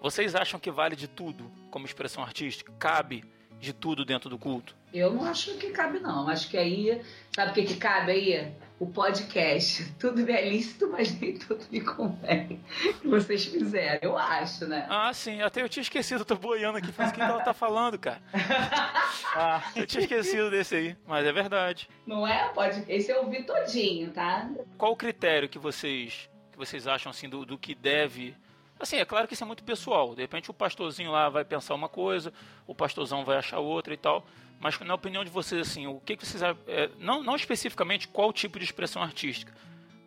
[0.00, 2.72] vocês acham que vale de tudo como expressão artística?
[2.78, 3.26] Cabe
[3.60, 4.74] de tudo dentro do culto?
[4.90, 6.26] Eu não acho que cabe, não.
[6.30, 7.02] Acho que aí,
[7.34, 8.54] sabe o que, que cabe aí?
[8.78, 9.90] O podcast.
[9.98, 12.60] Tudo me é lícito, mas nem tudo me convém.
[13.00, 14.86] Que vocês fizeram, eu acho, né?
[14.90, 15.40] Ah, sim.
[15.40, 16.92] Até eu tinha esquecido, eu tô boiando aqui.
[16.92, 18.20] Faz o que ela tá falando, cara.
[19.34, 21.88] ah, eu tinha esquecido desse aí, mas é verdade.
[22.06, 22.48] Não é?
[22.50, 22.84] Pode.
[22.86, 24.50] Esse eu ouvi todinho, tá?
[24.76, 28.36] Qual o critério que vocês, que vocês acham, assim, do, do que deve
[28.78, 30.14] Assim, é claro que isso é muito pessoal.
[30.14, 32.32] De repente o pastorzinho lá vai pensar uma coisa,
[32.66, 34.26] o pastorzão vai achar outra e tal.
[34.60, 36.42] Mas na opinião de vocês, assim, o que, que vocês.
[36.66, 39.52] É, não, não especificamente qual tipo de expressão artística,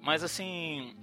[0.01, 0.95] mas assim.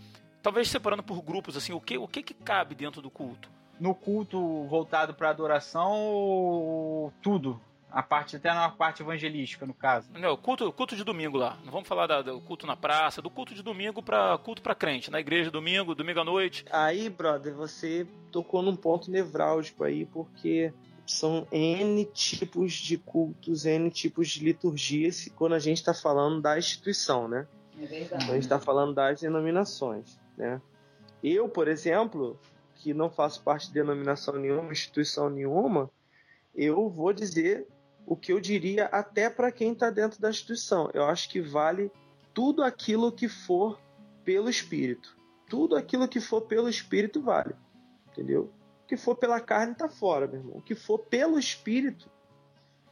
[0.42, 3.50] Talvez separando por grupos, assim, o que, o que, que cabe dentro do culto?
[3.80, 7.60] No culto voltado para adoração, tudo.
[7.90, 10.10] A parte, até na parte evangelística, no caso.
[10.12, 11.56] Não, culto, culto de domingo lá.
[11.64, 14.74] Não vamos falar da, do culto na praça, do culto de domingo para culto para
[14.74, 16.64] crente, na igreja domingo, domingo à noite.
[16.70, 20.72] Aí, brother, você tocou num ponto nevrálgico aí, porque
[21.06, 26.58] são N tipos de cultos, N tipos de liturgias, quando a gente está falando da
[26.58, 27.46] instituição, né?
[27.80, 28.24] É verdade.
[28.24, 30.60] Quando a gente está falando das denominações, né?
[31.22, 32.38] Eu, por exemplo,
[32.74, 35.90] que não faço parte de denominação nenhuma, instituição nenhuma,
[36.54, 37.66] eu vou dizer
[38.06, 40.88] o que eu diria até para quem está dentro da instituição.
[40.94, 41.90] Eu acho que vale
[42.32, 43.80] tudo aquilo que for
[44.24, 45.16] pelo Espírito.
[45.48, 47.54] Tudo aquilo que for pelo Espírito vale.
[48.12, 48.52] Entendeu?
[48.84, 50.58] O que for pela carne está fora, meu irmão.
[50.58, 52.08] O que for pelo Espírito,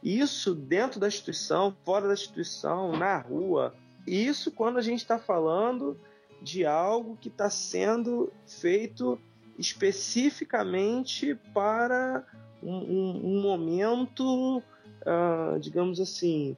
[0.03, 3.73] isso dentro da instituição, fora da instituição, na rua.
[4.05, 5.99] Isso quando a gente está falando
[6.41, 9.19] de algo que está sendo feito
[9.57, 12.25] especificamente para
[12.61, 14.61] um, um, um momento
[15.05, 16.57] uh, digamos assim,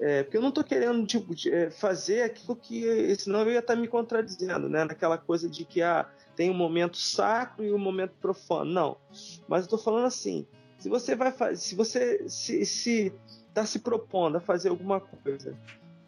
[0.00, 3.74] é, porque eu não estou querendo tipo, é, fazer aquilo que, senão eu ia estar
[3.74, 4.84] tá me contradizendo, né?
[4.84, 8.70] Naquela coisa de que ah, tem um momento sacro e um momento profano.
[8.70, 8.96] Não,
[9.48, 10.46] mas eu estou falando assim,
[10.78, 13.12] se você vai fazer, se você se, se
[13.48, 15.56] está se propondo a fazer alguma coisa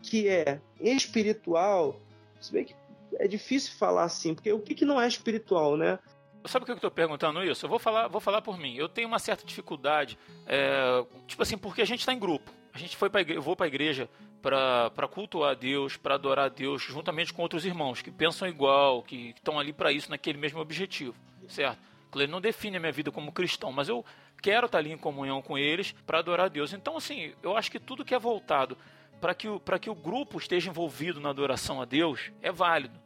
[0.00, 2.00] que é espiritual,
[2.40, 2.74] se bem que
[3.18, 5.98] é difícil falar assim, porque o que, que não é espiritual, né?
[6.44, 7.66] Sabe por que eu estou perguntando isso?
[7.66, 8.74] Eu vou falar, vou falar por mim.
[8.74, 12.50] Eu tenho uma certa dificuldade, é, tipo assim, porque a gente está em grupo.
[12.72, 14.08] A gente foi para eu vou para a igreja
[14.40, 19.02] para cultuar a Deus, para adorar a Deus, juntamente com outros irmãos que pensam igual,
[19.02, 21.14] que estão ali para isso, naquele mesmo objetivo,
[21.46, 21.78] certo?
[22.14, 24.04] Ele não define a minha vida como cristão, mas eu
[24.40, 26.72] quero estar tá ali em comunhão com eles para adorar a Deus.
[26.72, 28.78] Então, assim, eu acho que tudo que é voltado
[29.20, 32.98] para que, o, que o grupo esteja envolvido na adoração a Deus é válido.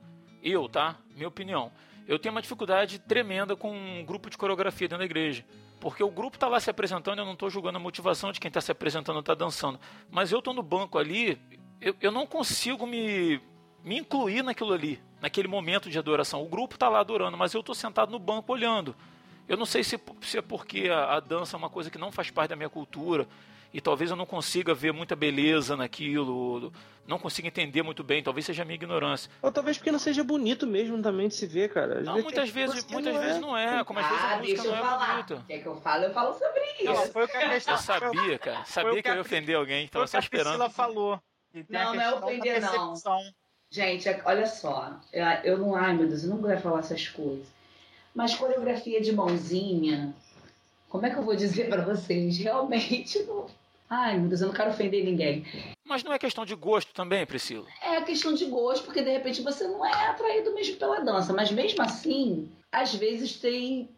[0.43, 0.97] Eu, tá?
[1.17, 1.73] Minha opinião
[2.07, 5.45] eu tenho uma dificuldade tremenda com um grupo de coreografia dentro da igreja.
[5.81, 8.49] Porque o grupo está lá se apresentando, eu não estou julgando a motivação de quem
[8.49, 9.79] está se apresentando está dançando.
[10.11, 11.39] Mas eu estou no banco ali,
[11.81, 13.41] eu, eu não consigo me,
[13.83, 16.43] me incluir naquilo ali, naquele momento de adoração.
[16.43, 18.95] O grupo está lá adorando, mas eu estou sentado no banco olhando.
[19.47, 22.11] Eu não sei se, se é porque a, a dança é uma coisa que não
[22.11, 23.29] faz parte da minha cultura
[23.75, 26.73] e talvez eu não consiga ver muita beleza naquilo,
[27.09, 29.29] não consiga entender muito bem, talvez seja a minha ignorância.
[29.43, 31.99] Ou talvez porque não seja bonito mesmo também de se ver, cara.
[31.99, 33.41] Às não, vezes muitas vezes, muitas não vezes é.
[33.41, 35.13] não é, como às vezes a ah, música não é falar.
[35.15, 35.45] bonita.
[35.49, 36.85] Quer que eu falo, eu falo sobre isso.
[36.85, 37.75] Não, foi o que a questão...
[37.75, 40.55] Eu sabia, cara, sabia que eu ia ofender alguém, estava só esperando.
[40.55, 41.21] Ela falou.
[41.69, 42.95] Não, não é ofender não.
[43.71, 45.01] Gente, é, olha só,
[45.43, 47.49] eu não, ai meu Deus, eu não vou falar essas coisas.
[48.15, 50.15] Mas coreografia de mãozinha,
[50.89, 52.39] como é que eu vou dizer para vocês?
[52.39, 53.49] Realmente não
[53.97, 55.47] Ai, meu Deus, eu não quero ofender ninguém.
[55.87, 57.65] Mas não é questão de gosto também, Priscila?
[57.81, 61.33] É questão de gosto, porque de repente você não é atraído mesmo pela dança.
[61.33, 63.89] Mas mesmo assim, às vezes tem.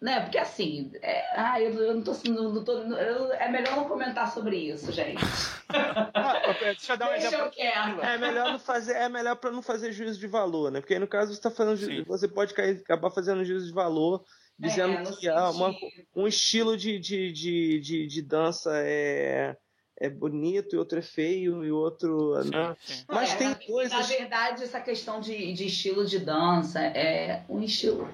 [0.00, 0.20] Né?
[0.20, 1.38] Porque assim, é...
[1.38, 2.12] ah, eu, eu não tô.
[2.28, 5.20] Não tô eu, é melhor não comentar sobre isso, gente.
[6.14, 7.52] ah, deixa eu dar um Deixa exemplo.
[7.56, 10.80] Eu é melhor não fazer, é melhor para não fazer juízo de valor, né?
[10.80, 14.24] Porque aí, no caso você tá fazendo, você pode cair, acabar fazendo juízo de valor
[14.60, 15.74] dizendo é, que há uma,
[16.14, 19.56] um estilo de, de, de, de, de dança é,
[19.96, 22.34] é bonito e outro é feio e outro.
[22.44, 22.76] Né?
[23.08, 23.92] Mas é, tem na, coisas.
[23.92, 28.06] Na verdade, essa questão de, de estilo de dança é um estilo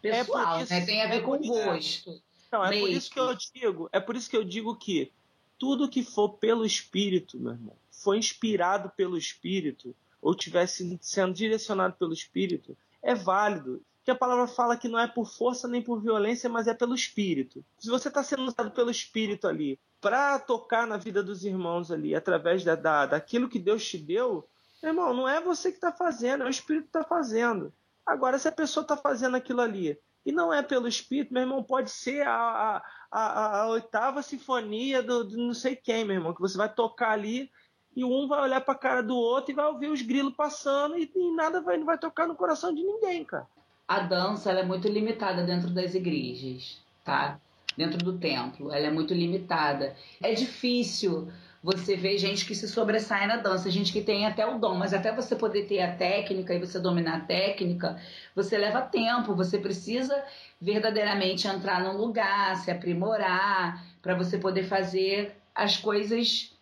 [0.00, 0.86] pessoal, isso, né?
[0.86, 2.22] Tem a ver com gosto.
[2.50, 5.12] Não, é por isso que eu digo, é por isso que eu digo que
[5.58, 11.94] tudo que for pelo espírito, meu irmão, foi inspirado pelo espírito ou tivesse sendo direcionado
[11.98, 16.00] pelo espírito, é válido que a palavra fala que não é por força nem por
[16.00, 17.62] violência, mas é pelo espírito.
[17.78, 22.14] Se você está sendo usado pelo espírito ali para tocar na vida dos irmãos ali,
[22.14, 24.48] através da, da, daquilo que Deus te deu,
[24.82, 27.70] irmão, não é você que está fazendo, é o espírito que está fazendo.
[28.06, 31.62] Agora, se a pessoa está fazendo aquilo ali e não é pelo espírito, meu irmão,
[31.62, 36.32] pode ser a, a, a, a oitava sinfonia do, do, não sei quem, meu irmão,
[36.32, 37.50] que você vai tocar ali
[37.94, 41.12] e um vai olhar pra cara do outro e vai ouvir os grilos passando e,
[41.14, 43.46] e nada vai, não vai tocar no coração de ninguém, cara.
[43.88, 47.40] A dança ela é muito limitada dentro das igrejas, tá?
[47.74, 49.96] Dentro do templo, ela é muito limitada.
[50.22, 51.28] É difícil
[51.62, 54.94] você ver gente que se sobressai na dança, gente que tem até o dom, mas
[54.94, 58.00] até você poder ter a técnica e você dominar a técnica,
[58.34, 60.22] você leva tempo, você precisa
[60.60, 66.52] verdadeiramente entrar num lugar, se aprimorar, para você poder fazer as coisas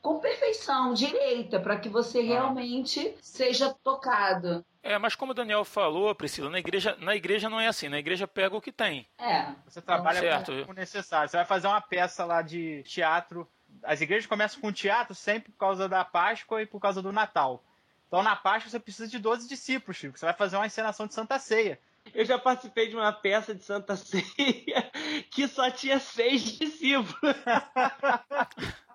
[0.00, 2.22] com perfeição, direita, para que você ah.
[2.22, 4.64] realmente seja tocado.
[4.86, 7.98] É, mas como o Daniel falou, Priscila, na igreja, na igreja não é assim, na
[7.98, 9.06] igreja pega o que tem.
[9.18, 9.52] É.
[9.66, 10.64] Você trabalha certo.
[10.64, 11.28] com o necessário.
[11.28, 13.48] Você vai fazer uma peça lá de teatro
[13.82, 17.62] as igrejas começam com teatro sempre por causa da Páscoa e por causa do Natal.
[18.06, 20.18] Então na Páscoa você precisa de 12 discípulos, Chico.
[20.18, 21.78] Você vai fazer uma encenação de Santa Ceia.
[22.14, 24.90] Eu já participei de uma peça de Santa Ceia
[25.30, 27.16] que só tinha seis discípulos.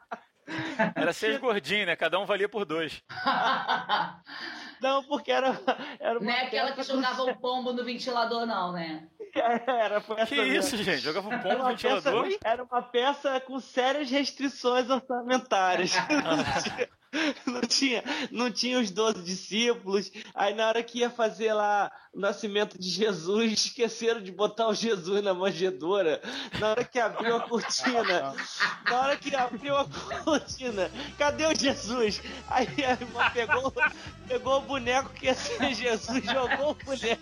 [0.96, 1.96] Era seis gordinhos, né?
[1.96, 3.02] Cada um valia por dois.
[4.82, 5.60] Não, porque era.
[6.00, 9.08] era não é aquela que jogava o pombo no ventilador, não, né?
[9.68, 10.56] Era, foi essa Que mesmo.
[10.56, 10.98] isso, gente?
[10.98, 12.24] Jogava um pombo no ventilador?
[12.24, 15.94] Peça, era uma peça com sérias restrições orçamentárias.
[17.46, 20.12] não tinha, não tinha os doze discípulos.
[20.34, 24.74] Aí na hora que ia fazer lá o nascimento de Jesus, esqueceram de botar o
[24.74, 26.22] Jesus na manjedoura.
[26.60, 28.36] Na hora que abriu a cortina,
[28.86, 29.86] na hora que abriu a
[30.24, 32.22] cortina, cadê o Jesus?
[32.48, 33.74] Aí a irmã pegou,
[34.28, 37.22] pegou o boneco que ia ser Jesus, jogou o boneco.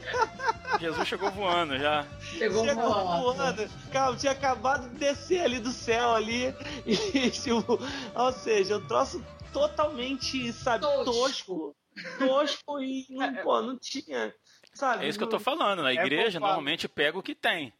[0.80, 2.06] Jesus chegou voando já.
[2.20, 3.34] Chegou, chegou voando.
[3.34, 3.70] voando.
[3.92, 6.54] Calma, tinha acabado de descer ali do céu ali.
[6.86, 7.78] E, tipo,
[8.14, 11.74] ou seja, eu troço totalmente, sabe, tosco.
[12.18, 14.34] Tosco, e não, é, pô, não tinha.
[14.74, 15.82] Sabe, é isso que eu tô falando.
[15.82, 17.72] Na é igreja, é normalmente pega o que tem.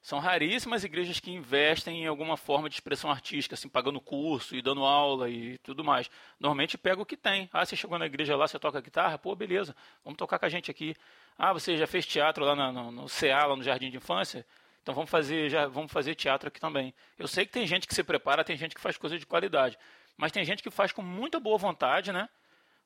[0.00, 4.62] São raríssimas igrejas que investem em alguma forma de expressão artística, assim, pagando curso e
[4.62, 6.08] dando aula e tudo mais.
[6.38, 7.48] Normalmente pega o que tem.
[7.52, 9.18] Ah, você chegou na igreja lá, você toca guitarra?
[9.18, 9.74] Pô, beleza,
[10.04, 10.94] vamos tocar com a gente aqui.
[11.36, 14.46] Ah, você já fez teatro lá no, no, no CA, lá no Jardim de Infância?
[14.82, 16.94] Então vamos fazer, já, vamos fazer teatro aqui também.
[17.18, 19.78] Eu sei que tem gente que se prepara, tem gente que faz coisa de qualidade.
[20.16, 22.28] Mas tem gente que faz com muita boa vontade, né?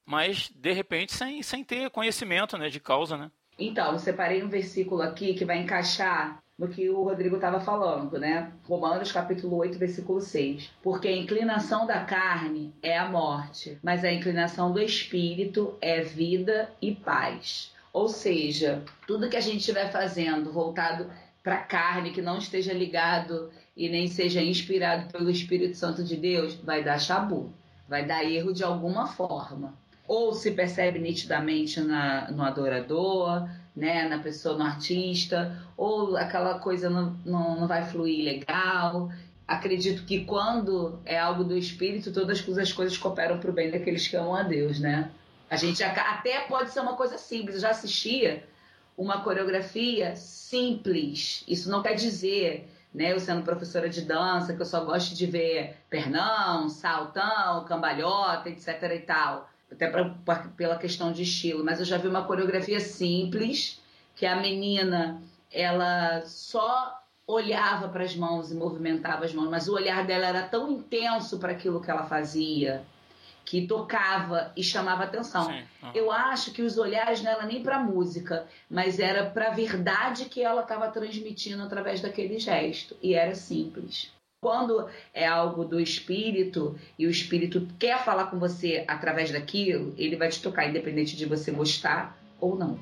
[0.05, 3.31] Mas, de repente, sem, sem ter conhecimento né, de causa, né?
[3.59, 8.19] Então, eu separei um versículo aqui que vai encaixar no que o Rodrigo estava falando,
[8.19, 8.53] né?
[8.65, 10.71] Romanos capítulo 8, versículo 6.
[10.83, 16.71] Porque a inclinação da carne é a morte, mas a inclinação do espírito é vida
[16.81, 17.73] e paz.
[17.93, 21.11] Ou seja, tudo que a gente estiver fazendo voltado
[21.43, 26.17] para a carne, que não esteja ligado e nem seja inspirado pelo Espírito Santo de
[26.17, 27.53] Deus, vai dar chabu,
[27.89, 29.75] vai dar erro de alguma forma.
[30.07, 36.91] Ou se percebe nitidamente na, no adorador, né, na pessoa, no artista, ou aquela coisa
[36.91, 39.11] não, não, não vai fluir legal.
[39.47, 44.07] Acredito que quando é algo do Espírito, todas as coisas cooperam para o bem daqueles
[44.07, 45.11] que amam a Deus, né?
[45.51, 47.57] A gente até pode ser uma coisa simples.
[47.57, 48.43] Eu já assistia
[48.97, 51.45] uma coreografia simples.
[51.47, 55.27] Isso não quer dizer, né, eu sendo professora de dança, que eu só gosto de
[55.27, 59.49] ver pernão, saltão, cambalhota, etc e tal.
[59.73, 61.65] Até pra, pra, pela questão de estilo.
[61.65, 63.81] Mas eu já vi uma coreografia simples,
[64.15, 69.75] que a menina, ela só olhava para as mãos e movimentava as mãos, mas o
[69.75, 72.85] olhar dela era tão intenso para aquilo que ela fazia
[73.45, 75.49] que tocava e chamava atenção.
[75.49, 75.91] Uhum.
[75.95, 80.27] Eu acho que os olhares não eram nem para música, mas era para a verdade
[80.27, 82.97] que ela estava transmitindo através daquele gesto.
[83.03, 84.13] E era simples.
[84.43, 90.17] Quando é algo do espírito e o espírito quer falar com você através daquilo, ele
[90.17, 92.77] vai te tocar, independente de você gostar ou não.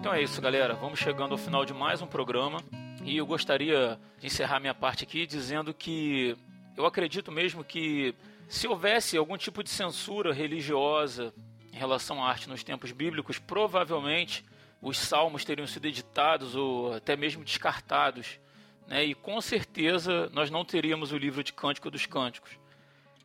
[0.00, 0.74] Então é isso, galera.
[0.74, 2.64] Vamos chegando ao final de mais um programa.
[3.04, 6.36] E eu gostaria de encerrar minha parte aqui dizendo que
[6.76, 8.12] eu acredito mesmo que
[8.48, 11.32] se houvesse algum tipo de censura religiosa
[11.72, 14.44] em relação à arte nos tempos bíblicos, provavelmente
[14.80, 18.40] os salmos teriam sido editados ou até mesmo descartados.
[18.86, 19.04] Né?
[19.04, 22.50] E com certeza nós não teríamos o livro de Cântico dos Cânticos.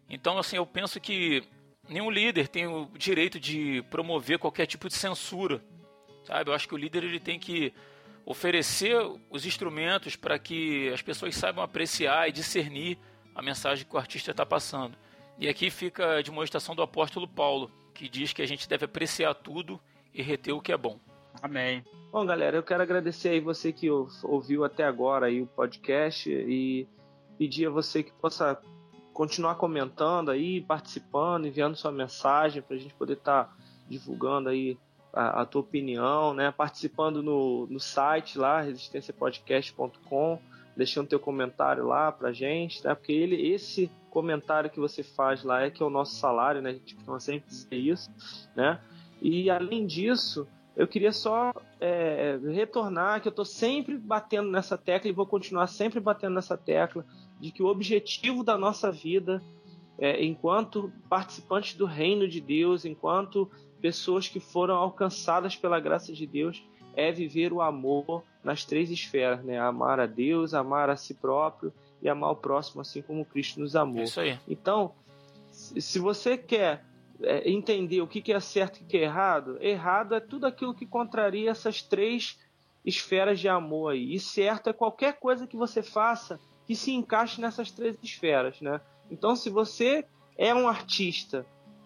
[0.10, 1.44] Então, assim, eu penso que
[1.88, 5.64] nenhum líder tem o direito de promover qualquer tipo de censura
[6.24, 6.50] Sabe?
[6.50, 7.74] Eu acho que o líder ele tem que
[8.26, 8.96] oferecer
[9.30, 12.98] os instrumentos para que as pessoas saibam apreciar e discernir
[13.36, 14.98] a mensagem que o artista está passando.
[15.38, 19.34] E aqui fica a demonstração do apóstolo Paulo, que diz que a gente deve apreciar
[19.34, 19.80] tudo
[20.14, 21.00] e reter o que é bom.
[21.42, 21.84] Amém.
[22.12, 26.88] Bom, galera, eu quero agradecer aí você que ouviu até agora aí o podcast e
[27.38, 28.62] pedir a você que possa
[29.14, 33.56] continuar comentando aí, participando, enviando sua mensagem para a gente poder estar tá
[33.90, 34.78] divulgando aí
[35.12, 36.52] a, a, tua opinião, né?
[36.52, 40.40] Participando no, no site lá, resistenciapodcast.com,
[40.76, 42.96] deixando teu comentário lá pra gente, né?
[42.96, 46.70] Porque ele, esse comentário que você faz lá é que é o nosso salário, né?
[46.70, 48.12] A gente costuma sempre dizer isso,
[48.56, 48.80] né?
[49.20, 51.52] E além disso, eu queria só
[51.82, 56.56] é, retornar que eu estou sempre batendo nessa tecla e vou continuar sempre batendo nessa
[56.56, 57.04] tecla
[57.40, 59.42] de que o objetivo da nossa vida,
[59.98, 63.50] é, enquanto participantes do reino de Deus, enquanto
[63.82, 66.64] pessoas que foram alcançadas pela graça de Deus,
[66.96, 69.58] é viver o amor nas três esferas, né?
[69.58, 71.74] Amar a Deus, amar a si próprio
[72.04, 74.04] e amar o próximo, assim como Cristo nos amou.
[74.04, 74.38] Isso aí.
[74.46, 74.94] Então,
[75.50, 76.86] se você quer
[77.22, 80.76] é, entender o que é certo e o que é errado, errado é tudo aquilo
[80.76, 82.38] que contraria essas três
[82.86, 84.14] esferas de amor aí.
[84.14, 88.82] E certo é qualquer coisa que você faça que se encaixe nessas três esferas, né?
[89.10, 90.06] Então, se você
[90.38, 91.46] é um artista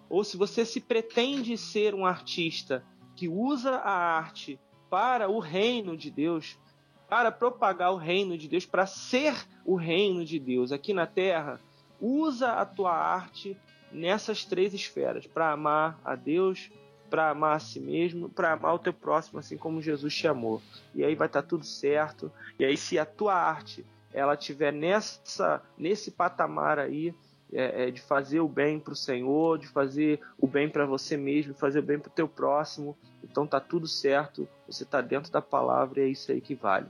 [0.09, 2.83] ou se você se pretende ser um artista
[3.15, 4.59] que usa a arte
[4.89, 6.57] para o reino de Deus,
[7.09, 9.35] para propagar o reino de Deus, para ser
[9.65, 11.59] o reino de Deus aqui na terra,
[11.99, 13.57] usa a tua arte
[13.91, 16.69] nessas três esferas, para amar a Deus,
[17.09, 20.61] para amar a si mesmo, para amar o teu próximo, assim como Jesus te amou.
[20.93, 22.31] E aí vai estar tá tudo certo.
[22.59, 27.13] E aí se a tua arte ela tiver nessa nesse patamar aí
[27.51, 31.15] é, é, de fazer o bem para o Senhor, de fazer o bem para você
[31.15, 34.47] mesmo, fazer o bem para o teu próximo, então tá tudo certo.
[34.67, 36.87] Você está dentro da palavra e é isso aí que vale.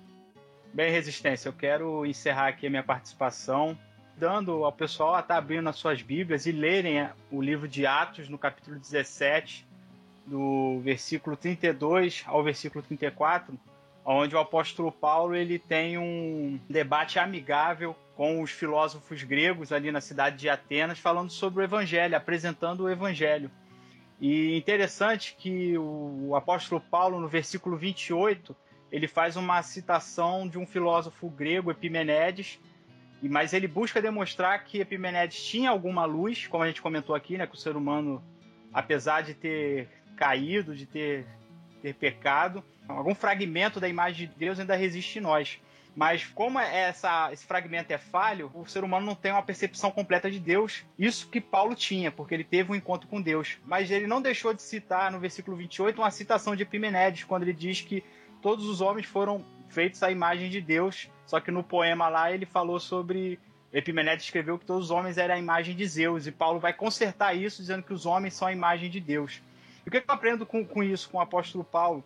[0.77, 3.75] Bem, Resistência, eu quero encerrar aqui a minha participação
[4.15, 7.87] dando ao pessoal a estar tá abrindo as suas Bíblias e lerem o livro de
[7.87, 9.65] Atos no capítulo 17,
[10.27, 13.59] do versículo 32 ao versículo 34,
[14.05, 19.99] onde o apóstolo Paulo ele tem um debate amigável com os filósofos gregos ali na
[19.99, 23.49] cidade de Atenas, falando sobre o evangelho, apresentando o evangelho.
[24.21, 28.55] E interessante que o apóstolo Paulo, no versículo 28,
[28.91, 32.59] ele faz uma citação de um filósofo grego, Epimenedes,
[33.21, 37.47] mas ele busca demonstrar que Epimenedes tinha alguma luz, como a gente comentou aqui, né,
[37.47, 38.23] que o ser humano,
[38.71, 41.25] apesar de ter caído, de ter,
[41.81, 45.59] ter pecado, algum fragmento da imagem de Deus ainda resiste em nós.
[45.95, 50.29] Mas como essa, esse fragmento é falho, o ser humano não tem uma percepção completa
[50.29, 50.85] de Deus.
[50.97, 53.57] Isso que Paulo tinha, porque ele teve um encontro com Deus.
[53.65, 57.53] Mas ele não deixou de citar no versículo 28 uma citação de Epimenedes, quando ele
[57.53, 58.03] diz que
[58.47, 61.09] todos os homens foram feitos à imagem de Deus.
[61.25, 63.37] Só que no poema lá ele falou sobre.
[63.73, 66.25] Epimenedes escreveu que todos os homens eram a imagem de Zeus.
[66.25, 69.41] E Paulo vai consertar isso, dizendo que os homens são a imagem de Deus.
[69.85, 72.01] E o que eu aprendo com, com isso, com o apóstolo Paulo?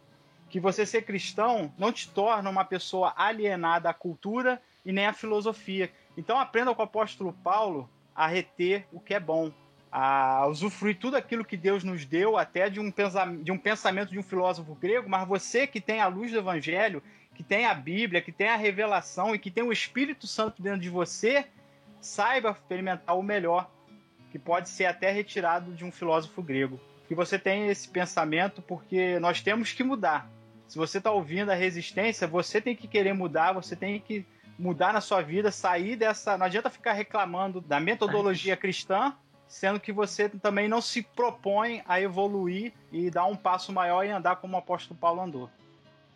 [0.49, 5.13] que você ser cristão não te torna uma pessoa alienada à cultura e nem à
[5.13, 5.89] filosofia.
[6.17, 9.49] Então aprenda com o apóstolo Paulo a reter o que é bom,
[9.91, 14.11] a usufruir tudo aquilo que Deus nos deu, até de um, pensamento, de um pensamento
[14.11, 17.03] de um filósofo grego, mas você que tem a luz do Evangelho,
[17.35, 20.79] que tem a Bíblia, que tem a revelação e que tem o Espírito Santo dentro
[20.79, 21.45] de você,
[21.99, 23.69] saiba experimentar o melhor,
[24.31, 26.79] que pode ser até retirado de um filósofo grego.
[27.07, 30.29] Que você tenha esse pensamento, porque nós temos que mudar.
[30.67, 34.25] Se você está ouvindo a resistência, você tem que querer mudar, você tem que
[34.57, 36.37] mudar na sua vida, sair dessa.
[36.37, 39.13] Não adianta ficar reclamando da metodologia cristã,
[39.51, 44.09] sendo que você também não se propõe a evoluir e dar um passo maior e
[44.09, 45.49] andar como o apóstolo Paulo andou.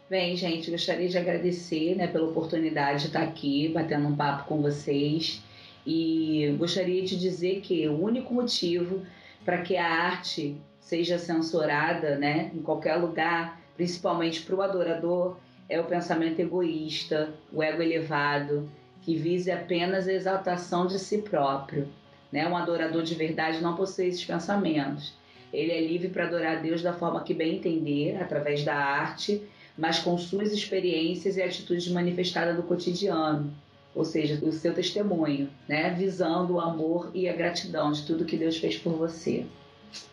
[0.09, 4.61] Bem, gente, gostaria de agradecer né, pela oportunidade de estar aqui batendo um papo com
[4.61, 5.43] vocês.
[5.85, 9.05] E gostaria de dizer que o único motivo
[9.43, 15.35] para que a arte seja censurada né, em qualquer lugar principalmente para o adorador,
[15.67, 18.69] é o pensamento egoísta, o ego elevado,
[19.01, 21.89] que vise apenas a exaltação de si próprio.
[22.35, 22.45] Né?
[22.45, 25.13] Um adorador de verdade não possui esses pensamentos.
[25.53, 29.41] Ele é livre para adorar Deus da forma que bem entender, através da arte,
[29.77, 33.53] mas com suas experiências e atitudes manifestadas no cotidiano,
[33.95, 35.91] ou seja, o seu testemunho, né?
[35.91, 39.45] visando o amor e a gratidão de tudo que Deus fez por você.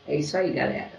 [0.06, 0.92] É isso aí, galera.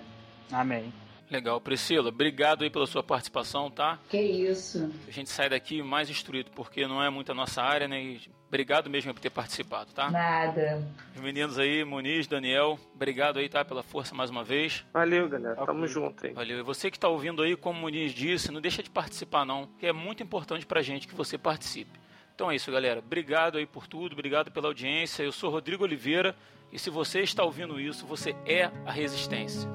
[0.51, 0.91] Amém.
[1.33, 3.97] Legal, Priscila, obrigado aí pela sua participação, tá?
[4.07, 4.93] Que isso.
[5.07, 7.99] A gente sai daqui mais instruído, porque não é muito a nossa área, né?
[7.99, 10.11] E obrigado mesmo por ter participado, tá?
[10.11, 10.87] Nada.
[11.15, 13.65] Os meninos aí, Muniz, Daniel, obrigado aí, tá?
[13.65, 14.85] Pela força mais uma vez.
[14.93, 15.55] Valeu, galera.
[15.65, 16.33] Tamo junto aí.
[16.33, 16.59] Valeu.
[16.59, 19.67] E você que tá ouvindo aí, como o Muniz disse, não deixa de participar não,
[19.79, 21.99] que é muito importante pra gente que você participe.
[22.35, 22.99] Então é isso, galera.
[22.99, 25.23] Obrigado aí por tudo, obrigado pela audiência.
[25.23, 26.35] Eu sou Rodrigo Oliveira
[26.71, 29.67] e se você está ouvindo isso, você é a Resistência.